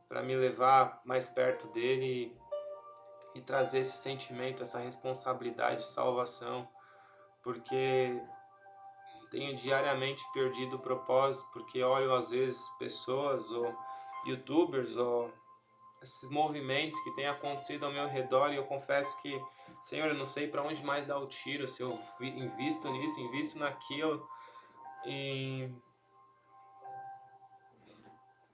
para 0.08 0.24
me 0.24 0.36
levar 0.36 1.02
mais 1.04 1.28
perto 1.28 1.68
dele 1.68 2.36
e 3.36 3.42
trazer 3.42 3.80
esse 3.80 3.98
sentimento, 3.98 4.64
essa 4.64 4.80
responsabilidade 4.80 5.82
de 5.82 5.88
salvação 5.88 6.68
porque 7.48 8.22
tenho 9.32 9.56
diariamente 9.56 10.22
perdido 10.34 10.76
o 10.76 10.80
propósito, 10.80 11.50
porque 11.54 11.82
olho 11.82 12.14
às 12.14 12.30
vezes 12.30 12.68
pessoas 12.78 13.50
ou 13.52 13.74
youtubers 14.26 14.98
ou 14.98 15.32
esses 16.02 16.30
movimentos 16.30 17.00
que 17.00 17.16
têm 17.16 17.26
acontecido 17.26 17.86
ao 17.86 17.92
meu 17.94 18.06
redor 18.06 18.52
e 18.52 18.58
eu 18.58 18.66
confesso 18.66 19.18
que, 19.22 19.42
Senhor, 19.80 20.10
eu 20.10 20.14
não 20.14 20.26
sei 20.26 20.50
para 20.50 20.62
onde 20.62 20.84
mais 20.84 21.06
dar 21.06 21.20
o 21.20 21.26
tiro, 21.26 21.70
se 21.70 21.82
eu 21.82 21.98
invisto 22.20 22.92
nisso, 22.92 23.22
invisto 23.22 23.58
naquilo 23.58 24.28
e 25.06 25.72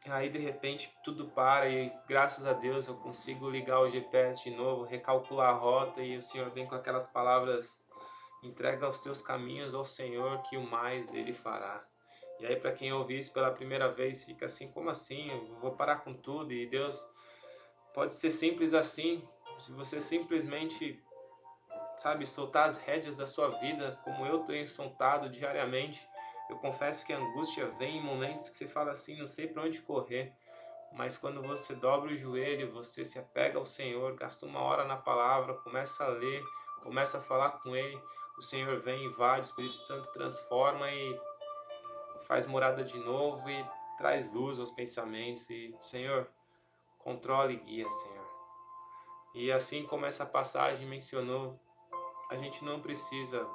aí 0.06 0.29
de 0.29 0.38
repente 0.38 0.93
tudo 1.03 1.29
para 1.29 1.67
e 1.67 1.91
graças 2.08 2.45
a 2.45 2.53
Deus 2.53 2.88
eu 2.88 2.95
consigo 2.97 3.49
ligar 3.49 3.79
o 3.79 3.89
GPS 3.89 4.43
de 4.43 4.56
novo, 4.56 4.84
recalcular 4.84 5.49
a 5.49 5.58
rota 5.58 5.99
e 5.99 6.15
o 6.15 6.21
Senhor 6.21 6.51
vem 6.51 6.67
com 6.67 6.75
aquelas 6.75 7.08
palavras 7.08 7.84
Entrega 8.43 8.88
os 8.88 8.99
teus 8.99 9.21
caminhos 9.21 9.73
ao 9.73 9.86
Senhor, 9.86 10.41
que 10.43 10.58
o 10.58 10.62
mais 10.62 11.13
Ele 11.13 11.34
fará. 11.34 11.84
E 12.39 12.45
aí, 12.45 12.56
para 12.56 12.73
quem 12.73 12.91
ouve 12.91 13.17
isso 13.17 13.32
pela 13.32 13.51
primeira 13.51 13.89
vez, 13.89 14.25
fica 14.25 14.45
assim: 14.45 14.69
como 14.71 14.89
assim? 14.89 15.32
Eu 15.32 15.60
vou 15.60 15.71
parar 15.71 15.97
com 15.97 16.13
tudo? 16.13 16.53
E 16.53 16.65
Deus 16.65 17.08
pode 17.93 18.13
ser 18.15 18.32
simples 18.32 18.73
assim. 18.73 19.27
Se 19.58 19.71
você 19.71 20.01
simplesmente, 20.01 21.01
sabe, 21.95 22.25
soltar 22.25 22.67
as 22.67 22.77
rédeas 22.77 23.15
da 23.15 23.25
sua 23.25 23.49
vida, 23.49 23.99
como 24.03 24.25
eu 24.25 24.39
tenho 24.39 24.67
soltado 24.67 25.29
diariamente, 25.29 26.06
eu 26.49 26.58
confesso 26.58 27.06
que 27.06 27.13
a 27.13 27.17
angústia 27.17 27.67
vem 27.67 27.97
em 27.97 28.03
momentos 28.03 28.49
que 28.49 28.58
você 28.58 28.67
fala 28.67 28.91
assim: 28.91 29.17
não 29.17 29.27
sei 29.27 29.47
para 29.47 29.63
onde 29.63 29.82
correr. 29.82 30.36
Mas 30.95 31.17
quando 31.17 31.41
você 31.41 31.73
dobra 31.73 32.12
o 32.12 32.15
joelho, 32.17 32.71
você 32.71 33.03
se 33.03 33.17
apega 33.17 33.58
ao 33.58 33.65
Senhor, 33.65 34.15
gasta 34.15 34.45
uma 34.45 34.60
hora 34.60 34.84
na 34.84 34.95
palavra, 34.95 35.56
começa 35.56 36.03
a 36.03 36.08
ler, 36.08 36.43
começa 36.84 37.17
a 37.17 37.22
falar 37.22 37.52
com 37.62 37.76
Ele, 37.76 38.00
o 38.38 38.41
Senhor 38.41 38.78
vem, 38.80 39.06
invade, 39.06 39.41
o 39.41 39.50
Espírito 39.50 39.78
Santo 39.78 40.12
transforma 40.12 40.91
e 40.91 41.19
faz 42.28 42.46
morada 42.46 42.84
de 42.84 42.98
novo 43.00 43.50
e 43.50 43.65
traz 43.98 44.32
luz 44.32 44.60
aos 44.60 44.72
pensamentos. 44.72 45.50
E, 45.50 45.76
Senhor, 45.82 46.30
controle 47.00 47.54
e 47.54 47.58
guia, 47.58 47.89
Senhor. 47.89 48.28
E 49.34 49.52
assim 49.52 49.86
como 49.86 50.06
essa 50.06 50.26
passagem 50.26 50.86
mencionou, 50.86 51.60
a 52.30 52.36
gente 52.36 52.63
não 52.63 52.82
precisa, 52.82 53.48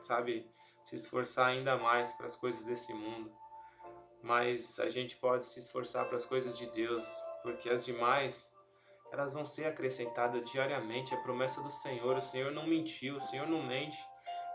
sabe, 0.00 0.48
se 0.82 0.94
esforçar 0.94 1.46
ainda 1.46 1.76
mais 1.76 2.12
para 2.12 2.26
as 2.26 2.36
coisas 2.36 2.64
desse 2.64 2.92
mundo. 2.92 3.32
Mas 4.22 4.78
a 4.78 4.90
gente 4.90 5.16
pode 5.16 5.44
se 5.44 5.58
esforçar 5.58 6.06
para 6.06 6.16
as 6.16 6.26
coisas 6.26 6.56
de 6.56 6.66
Deus, 6.66 7.04
porque 7.42 7.70
as 7.70 7.84
demais 7.84 8.54
elas 9.12 9.32
vão 9.32 9.44
ser 9.44 9.66
acrescentadas 9.66 10.50
diariamente. 10.50 11.14
A 11.14 11.18
promessa 11.18 11.60
do 11.60 11.70
Senhor, 11.70 12.16
o 12.16 12.20
Senhor 12.20 12.52
não 12.52 12.66
mentiu, 12.66 13.16
o 13.16 13.20
Senhor 13.20 13.46
não 13.46 13.62
mente. 13.62 13.98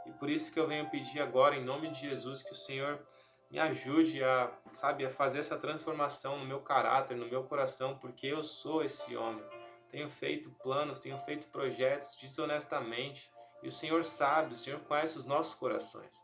E 0.05 0.11
por 0.11 0.29
isso 0.29 0.51
que 0.51 0.59
eu 0.59 0.67
venho 0.67 0.89
pedir 0.89 1.19
agora, 1.19 1.55
em 1.55 1.63
nome 1.63 1.89
de 1.89 2.01
Jesus, 2.01 2.41
que 2.41 2.51
o 2.51 2.55
Senhor 2.55 3.05
me 3.49 3.59
ajude 3.59 4.23
a, 4.23 4.51
sabe, 4.71 5.05
a 5.05 5.09
fazer 5.09 5.39
essa 5.39 5.57
transformação 5.57 6.37
no 6.37 6.45
meu 6.45 6.61
caráter, 6.61 7.15
no 7.15 7.27
meu 7.27 7.43
coração, 7.43 7.97
porque 7.97 8.27
eu 8.27 8.43
sou 8.43 8.83
esse 8.83 9.15
homem. 9.15 9.43
Tenho 9.89 10.09
feito 10.09 10.49
planos, 10.61 10.99
tenho 10.99 11.17
feito 11.19 11.47
projetos 11.47 12.15
desonestamente. 12.19 13.31
E 13.63 13.67
o 13.67 13.71
Senhor 13.71 14.03
sabe, 14.03 14.53
o 14.53 14.57
Senhor 14.57 14.79
conhece 14.81 15.17
os 15.17 15.25
nossos 15.25 15.55
corações. 15.55 16.23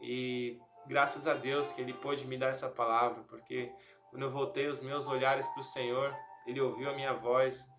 E 0.00 0.60
graças 0.86 1.26
a 1.26 1.34
Deus 1.34 1.72
que 1.72 1.80
Ele 1.80 1.92
pôde 1.92 2.26
me 2.26 2.36
dar 2.36 2.48
essa 2.48 2.68
palavra, 2.68 3.22
porque 3.24 3.72
quando 4.10 4.22
eu 4.22 4.30
voltei 4.30 4.66
os 4.66 4.80
meus 4.80 5.06
olhares 5.06 5.46
para 5.48 5.60
o 5.60 5.64
Senhor, 5.64 6.14
ele 6.48 6.62
ouviu 6.62 6.88
a 6.88 6.94
minha 6.94 7.12
voz 7.12 7.70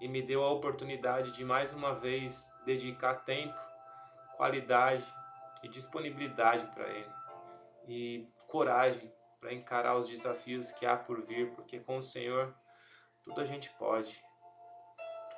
e 0.00 0.08
me 0.08 0.22
deu 0.22 0.42
a 0.42 0.50
oportunidade 0.50 1.30
de 1.32 1.44
mais 1.44 1.74
uma 1.74 1.94
vez 1.94 2.56
dedicar 2.64 3.16
tempo, 3.16 3.54
qualidade 4.38 5.04
e 5.62 5.68
disponibilidade 5.68 6.66
para 6.68 6.88
Ele. 6.88 7.12
E 7.86 8.26
coragem 8.48 9.12
para 9.38 9.52
encarar 9.52 9.96
os 9.96 10.08
desafios 10.08 10.72
que 10.72 10.86
há 10.86 10.96
por 10.96 11.20
vir, 11.26 11.54
porque 11.54 11.78
com 11.78 11.98
o 11.98 12.02
Senhor 12.02 12.54
tudo 13.22 13.42
a 13.42 13.44
gente 13.44 13.68
pode. 13.78 14.24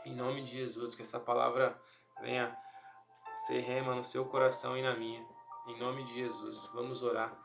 Em 0.04 0.14
nome 0.14 0.44
de 0.44 0.52
Jesus, 0.52 0.94
que 0.94 1.02
essa 1.02 1.18
palavra 1.18 1.76
venha 2.20 2.56
ser 3.48 3.58
rema 3.62 3.96
no 3.96 4.04
seu 4.04 4.24
coração 4.26 4.78
e 4.78 4.82
na 4.82 4.94
minha. 4.94 5.26
Em 5.66 5.76
nome 5.76 6.04
de 6.04 6.14
Jesus, 6.14 6.70
vamos 6.72 7.02
orar. 7.02 7.36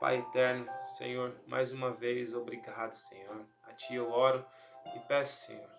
Pai 0.00 0.16
eterno, 0.16 0.66
Senhor, 0.82 1.38
mais 1.46 1.72
uma 1.72 1.90
vez, 1.90 2.32
obrigado, 2.32 2.92
Senhor. 2.92 3.44
A 3.64 3.72
Ti 3.74 3.96
eu 3.96 4.10
oro 4.10 4.42
e 4.96 4.98
peço, 5.00 5.48
Senhor, 5.48 5.70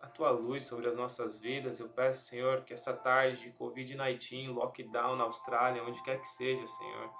a 0.00 0.06
Tua 0.06 0.30
luz 0.30 0.64
sobre 0.64 0.88
as 0.88 0.96
nossas 0.96 1.38
vidas. 1.38 1.78
Eu 1.78 1.90
peço, 1.90 2.24
Senhor, 2.24 2.64
que 2.64 2.72
essa 2.72 2.94
tarde 2.94 3.42
de 3.42 3.58
Covid-19, 3.58 4.48
lockdown 4.54 5.14
na 5.14 5.24
Austrália, 5.24 5.84
onde 5.84 6.02
quer 6.02 6.18
que 6.18 6.26
seja, 6.26 6.66
Senhor, 6.66 7.10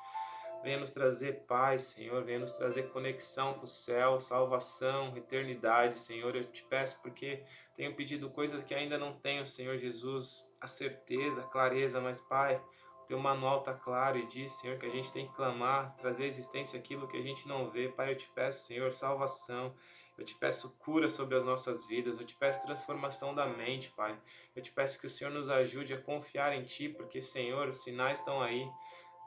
venha 0.63 0.79
nos 0.79 0.91
trazer 0.91 1.45
paz, 1.47 1.83
Senhor, 1.83 2.25
venha 2.25 2.39
nos 2.39 2.53
trazer 2.53 2.85
conexão 2.85 3.53
com 3.53 3.65
o 3.65 3.67
céu, 3.67 4.19
salvação, 4.19 5.15
eternidade, 5.15 5.99
Senhor. 5.99 6.35
Eu 6.35 6.45
te 6.45 6.63
peço 6.65 7.03
porque 7.03 7.45
tenho 7.75 7.95
pedido 7.95 8.31
coisas 8.31 8.65
que 8.65 8.75
ainda 8.75 8.97
não 8.97 9.13
tenho, 9.13 9.45
Senhor 9.45 9.77
Jesus, 9.77 10.49
a 10.59 10.67
certeza, 10.67 11.43
a 11.43 11.49
clareza, 11.49 12.01
mas, 12.01 12.19
Pai, 12.19 12.63
teu 13.11 13.19
manual 13.19 13.59
está 13.59 13.75
claro 13.75 14.17
e 14.17 14.25
diz, 14.25 14.53
Senhor, 14.53 14.79
que 14.79 14.87
a 14.87 14.89
gente 14.89 15.13
tem 15.13 15.27
que 15.27 15.35
clamar, 15.35 15.97
trazer 15.97 16.23
à 16.23 16.27
existência 16.29 16.79
aquilo 16.79 17.09
que 17.09 17.17
a 17.17 17.23
gente 17.23 17.49
não 17.49 17.69
vê. 17.69 17.89
Pai, 17.89 18.13
eu 18.13 18.17
te 18.17 18.29
peço, 18.29 18.69
Senhor, 18.69 18.93
salvação. 18.93 19.75
Eu 20.17 20.25
te 20.25 20.37
peço 20.37 20.77
cura 20.79 21.11
sobre 21.11 21.37
as 21.37 21.45
nossas 21.45 21.89
vidas. 21.89 22.21
Eu 22.21 22.25
te 22.25 22.37
peço 22.37 22.65
transformação 22.65 23.35
da 23.35 23.47
mente, 23.47 23.91
Pai. 23.91 24.17
Eu 24.55 24.63
te 24.63 24.71
peço 24.71 25.01
que 25.01 25.07
o 25.07 25.09
Senhor 25.09 25.33
nos 25.33 25.49
ajude 25.49 25.93
a 25.93 26.01
confiar 26.01 26.53
em 26.53 26.63
Ti, 26.63 26.89
porque, 26.89 27.21
Senhor, 27.21 27.67
os 27.67 27.83
sinais 27.83 28.21
estão 28.21 28.41
aí. 28.41 28.65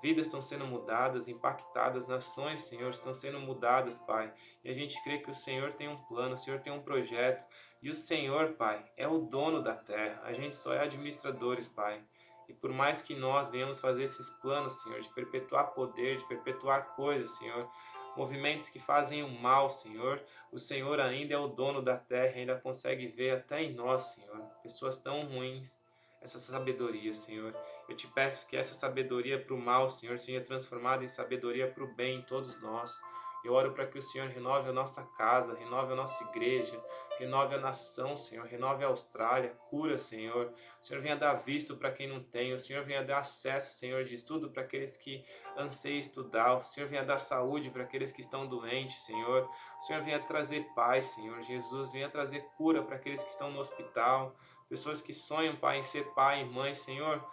Vidas 0.01 0.27
estão 0.27 0.41
sendo 0.41 0.65
mudadas, 0.65 1.27
impactadas, 1.27 2.07
nações, 2.07 2.61
Senhor, 2.61 2.89
estão 2.89 3.13
sendo 3.13 3.41
mudadas, 3.41 3.97
Pai. 3.97 4.33
E 4.63 4.69
a 4.69 4.73
gente 4.73 5.03
crê 5.03 5.17
que 5.17 5.29
o 5.29 5.35
Senhor 5.35 5.73
tem 5.73 5.89
um 5.89 6.01
plano, 6.03 6.35
o 6.35 6.37
Senhor 6.37 6.61
tem 6.61 6.71
um 6.71 6.81
projeto. 6.81 7.45
E 7.81 7.89
o 7.89 7.93
Senhor, 7.93 8.53
Pai, 8.53 8.89
é 8.95 9.09
o 9.09 9.17
dono 9.17 9.61
da 9.61 9.75
terra. 9.75 10.21
A 10.23 10.31
gente 10.31 10.55
só 10.55 10.73
é 10.73 10.79
administradores, 10.79 11.67
Pai. 11.67 12.01
E 12.47 12.53
por 12.53 12.71
mais 12.71 13.01
que 13.01 13.15
nós 13.15 13.49
venhamos 13.49 13.79
fazer 13.79 14.03
esses 14.03 14.29
planos, 14.29 14.81
Senhor, 14.81 14.99
de 14.99 15.09
perpetuar 15.09 15.73
poder, 15.73 16.17
de 16.17 16.27
perpetuar 16.27 16.95
coisas, 16.95 17.31
Senhor, 17.31 17.69
movimentos 18.15 18.69
que 18.69 18.79
fazem 18.79 19.23
o 19.23 19.29
mal, 19.29 19.69
Senhor, 19.69 20.21
o 20.51 20.57
Senhor 20.57 20.99
ainda 20.99 21.33
é 21.33 21.37
o 21.37 21.47
dono 21.47 21.81
da 21.81 21.97
terra, 21.97 22.37
ainda 22.37 22.59
consegue 22.59 23.07
ver 23.07 23.31
até 23.31 23.63
em 23.63 23.73
nós, 23.73 24.13
Senhor, 24.13 24.39
pessoas 24.61 24.97
tão 24.97 25.25
ruins, 25.25 25.77
essa 26.21 26.39
sabedoria, 26.39 27.13
Senhor. 27.13 27.55
Eu 27.89 27.95
te 27.95 28.07
peço 28.07 28.47
que 28.47 28.55
essa 28.55 28.73
sabedoria 28.73 29.43
para 29.43 29.53
o 29.53 29.59
mal, 29.59 29.89
Senhor, 29.89 30.17
seja 30.17 30.39
transformada 30.41 31.03
em 31.03 31.09
sabedoria 31.09 31.69
para 31.69 31.83
o 31.83 31.93
bem 31.93 32.19
em 32.19 32.21
todos 32.21 32.59
nós. 32.61 33.01
Eu 33.43 33.53
oro 33.53 33.73
para 33.73 33.85
que 33.85 33.97
o 33.97 34.01
Senhor 34.01 34.29
renove 34.29 34.69
a 34.69 34.73
nossa 34.73 35.03
casa, 35.03 35.53
renove 35.55 35.91
a 35.91 35.95
nossa 35.95 36.23
igreja, 36.23 36.81
renove 37.19 37.55
a 37.55 37.57
nação, 37.57 38.15
Senhor, 38.15 38.45
renove 38.45 38.83
a 38.85 38.87
Austrália, 38.87 39.49
cura, 39.69 39.97
Senhor. 39.97 40.53
O 40.79 40.83
Senhor 40.83 41.01
venha 41.01 41.15
dar 41.15 41.33
visto 41.33 41.75
para 41.75 41.91
quem 41.91 42.07
não 42.07 42.23
tem, 42.23 42.53
o 42.53 42.59
Senhor 42.59 42.83
venha 42.83 43.03
dar 43.03 43.19
acesso, 43.19 43.77
Senhor, 43.77 44.03
de 44.03 44.15
estudo 44.15 44.49
para 44.49 44.63
aqueles 44.63 44.95
que 44.95 45.23
anseiam 45.57 45.99
estudar, 45.99 46.55
o 46.55 46.61
Senhor 46.61 46.87
venha 46.87 47.03
dar 47.03 47.17
saúde 47.17 47.69
para 47.69 47.83
aqueles 47.83 48.11
que 48.11 48.21
estão 48.21 48.47
doentes, 48.47 49.01
Senhor. 49.01 49.49
O 49.77 49.81
Senhor 49.81 50.01
venha 50.01 50.19
trazer 50.19 50.65
paz, 50.73 51.05
Senhor 51.05 51.41
Jesus, 51.41 51.91
venha 51.91 52.09
trazer 52.09 52.41
cura 52.55 52.81
para 52.81 52.95
aqueles 52.95 53.21
que 53.21 53.29
estão 53.29 53.51
no 53.51 53.59
hospital, 53.59 54.35
pessoas 54.69 55.01
que 55.01 55.13
sonham, 55.13 55.55
Pai, 55.55 55.79
em 55.79 55.83
ser 55.83 56.05
pai 56.13 56.41
e 56.41 56.45
mãe, 56.45 56.73
Senhor. 56.73 57.23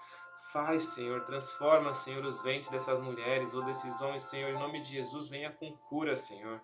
Faz, 0.53 0.83
Senhor, 0.95 1.23
transforma, 1.25 1.95
Senhor, 1.95 2.25
os 2.25 2.43
ventres 2.43 2.69
dessas 2.71 2.99
mulheres 2.99 3.55
ou 3.55 3.63
desses 3.63 4.01
homens, 4.01 4.23
Senhor, 4.23 4.51
em 4.51 4.59
nome 4.59 4.81
de 4.81 4.91
Jesus, 4.97 5.29
venha 5.29 5.49
com 5.49 5.71
cura, 5.89 6.17
Senhor. 6.17 6.61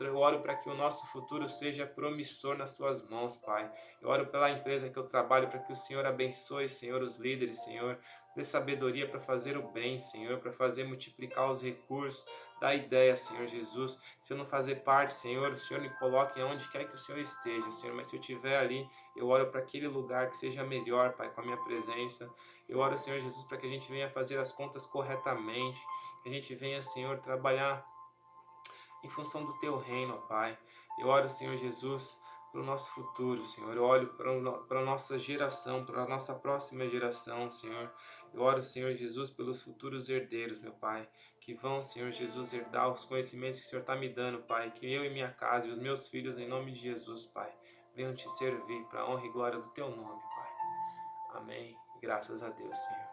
Eu 0.00 0.16
oro 0.16 0.40
para 0.40 0.54
que 0.54 0.68
o 0.68 0.74
nosso 0.74 1.06
futuro 1.08 1.46
seja 1.46 1.86
promissor 1.86 2.56
nas 2.56 2.74
tuas 2.74 3.06
mãos, 3.08 3.36
Pai. 3.36 3.70
Eu 4.00 4.08
oro 4.08 4.26
pela 4.28 4.50
empresa 4.50 4.88
que 4.88 4.98
eu 4.98 5.06
trabalho, 5.06 5.48
para 5.48 5.58
que 5.58 5.72
o 5.72 5.76
Senhor 5.76 6.06
abençoe, 6.06 6.68
Senhor, 6.68 7.02
os 7.02 7.18
líderes, 7.18 7.64
Senhor. 7.64 7.98
Dê 8.38 8.44
sabedoria 8.44 9.04
para 9.04 9.18
fazer 9.18 9.56
o 9.56 9.66
bem, 9.72 9.98
Senhor, 9.98 10.38
para 10.38 10.52
fazer 10.52 10.84
multiplicar 10.84 11.50
os 11.50 11.60
recursos. 11.60 12.24
Dá 12.60 12.72
ideia, 12.72 13.16
Senhor 13.16 13.44
Jesus. 13.48 13.98
Se 14.20 14.32
eu 14.32 14.36
não 14.38 14.46
fazer 14.46 14.76
parte, 14.76 15.12
Senhor, 15.12 15.50
o 15.50 15.56
Senhor 15.56 15.80
me 15.80 15.90
coloque 15.98 16.40
onde 16.40 16.68
quer 16.68 16.84
que 16.84 16.94
o 16.94 16.96
Senhor 16.96 17.18
esteja, 17.18 17.68
Senhor. 17.72 17.96
Mas 17.96 18.06
se 18.06 18.14
eu 18.14 18.20
estiver 18.20 18.56
ali, 18.56 18.88
eu 19.16 19.26
oro 19.26 19.50
para 19.50 19.58
aquele 19.58 19.88
lugar 19.88 20.30
que 20.30 20.36
seja 20.36 20.62
melhor, 20.62 21.14
Pai, 21.14 21.28
com 21.30 21.40
a 21.40 21.44
minha 21.44 21.56
presença. 21.56 22.32
Eu 22.68 22.78
oro, 22.78 22.96
Senhor 22.96 23.18
Jesus, 23.18 23.42
para 23.42 23.58
que 23.58 23.66
a 23.66 23.70
gente 23.70 23.90
venha 23.90 24.08
fazer 24.08 24.38
as 24.38 24.52
contas 24.52 24.86
corretamente. 24.86 25.80
Que 26.22 26.28
a 26.28 26.32
gente 26.32 26.54
venha, 26.54 26.80
Senhor, 26.80 27.18
trabalhar 27.18 27.84
em 29.02 29.10
função 29.10 29.44
do 29.44 29.58
teu 29.58 29.76
reino, 29.78 30.16
Pai. 30.28 30.56
Eu 31.00 31.08
oro, 31.08 31.28
Senhor 31.28 31.56
Jesus, 31.56 32.16
para 32.50 32.60
o 32.60 32.64
nosso 32.64 32.92
futuro, 32.92 33.44
Senhor. 33.44 33.76
Eu 33.76 33.84
olho 33.84 34.08
para 34.14 34.80
a 34.80 34.84
nossa 34.84 35.18
geração, 35.18 35.84
para 35.84 36.02
a 36.02 36.08
nossa 36.08 36.34
próxima 36.34 36.88
geração, 36.88 37.50
Senhor. 37.50 37.92
Eu 38.32 38.40
oro, 38.42 38.62
Senhor 38.62 38.94
Jesus, 38.94 39.30
pelos 39.30 39.62
futuros 39.62 40.08
herdeiros, 40.08 40.58
meu 40.58 40.72
Pai, 40.72 41.08
que 41.40 41.54
vão, 41.54 41.80
Senhor 41.80 42.10
Jesus, 42.10 42.52
herdar 42.52 42.90
os 42.90 43.04
conhecimentos 43.04 43.60
que 43.60 43.66
o 43.66 43.68
Senhor 43.70 43.80
está 43.82 43.96
me 43.96 44.08
dando, 44.08 44.42
Pai. 44.42 44.70
Que 44.70 44.92
eu 44.92 45.04
e 45.04 45.10
minha 45.10 45.30
casa 45.30 45.68
e 45.68 45.70
os 45.70 45.78
meus 45.78 46.08
filhos, 46.08 46.38
em 46.38 46.48
nome 46.48 46.72
de 46.72 46.80
Jesus, 46.80 47.26
Pai, 47.26 47.52
venham 47.94 48.14
te 48.14 48.28
servir 48.30 48.84
para 48.84 49.00
a 49.00 49.10
honra 49.10 49.26
e 49.26 49.30
glória 49.30 49.58
do 49.58 49.68
Teu 49.70 49.90
nome, 49.90 50.20
Pai. 50.34 51.40
Amém. 51.40 51.76
Graças 52.00 52.42
a 52.42 52.50
Deus, 52.50 52.76
Senhor. 52.76 53.07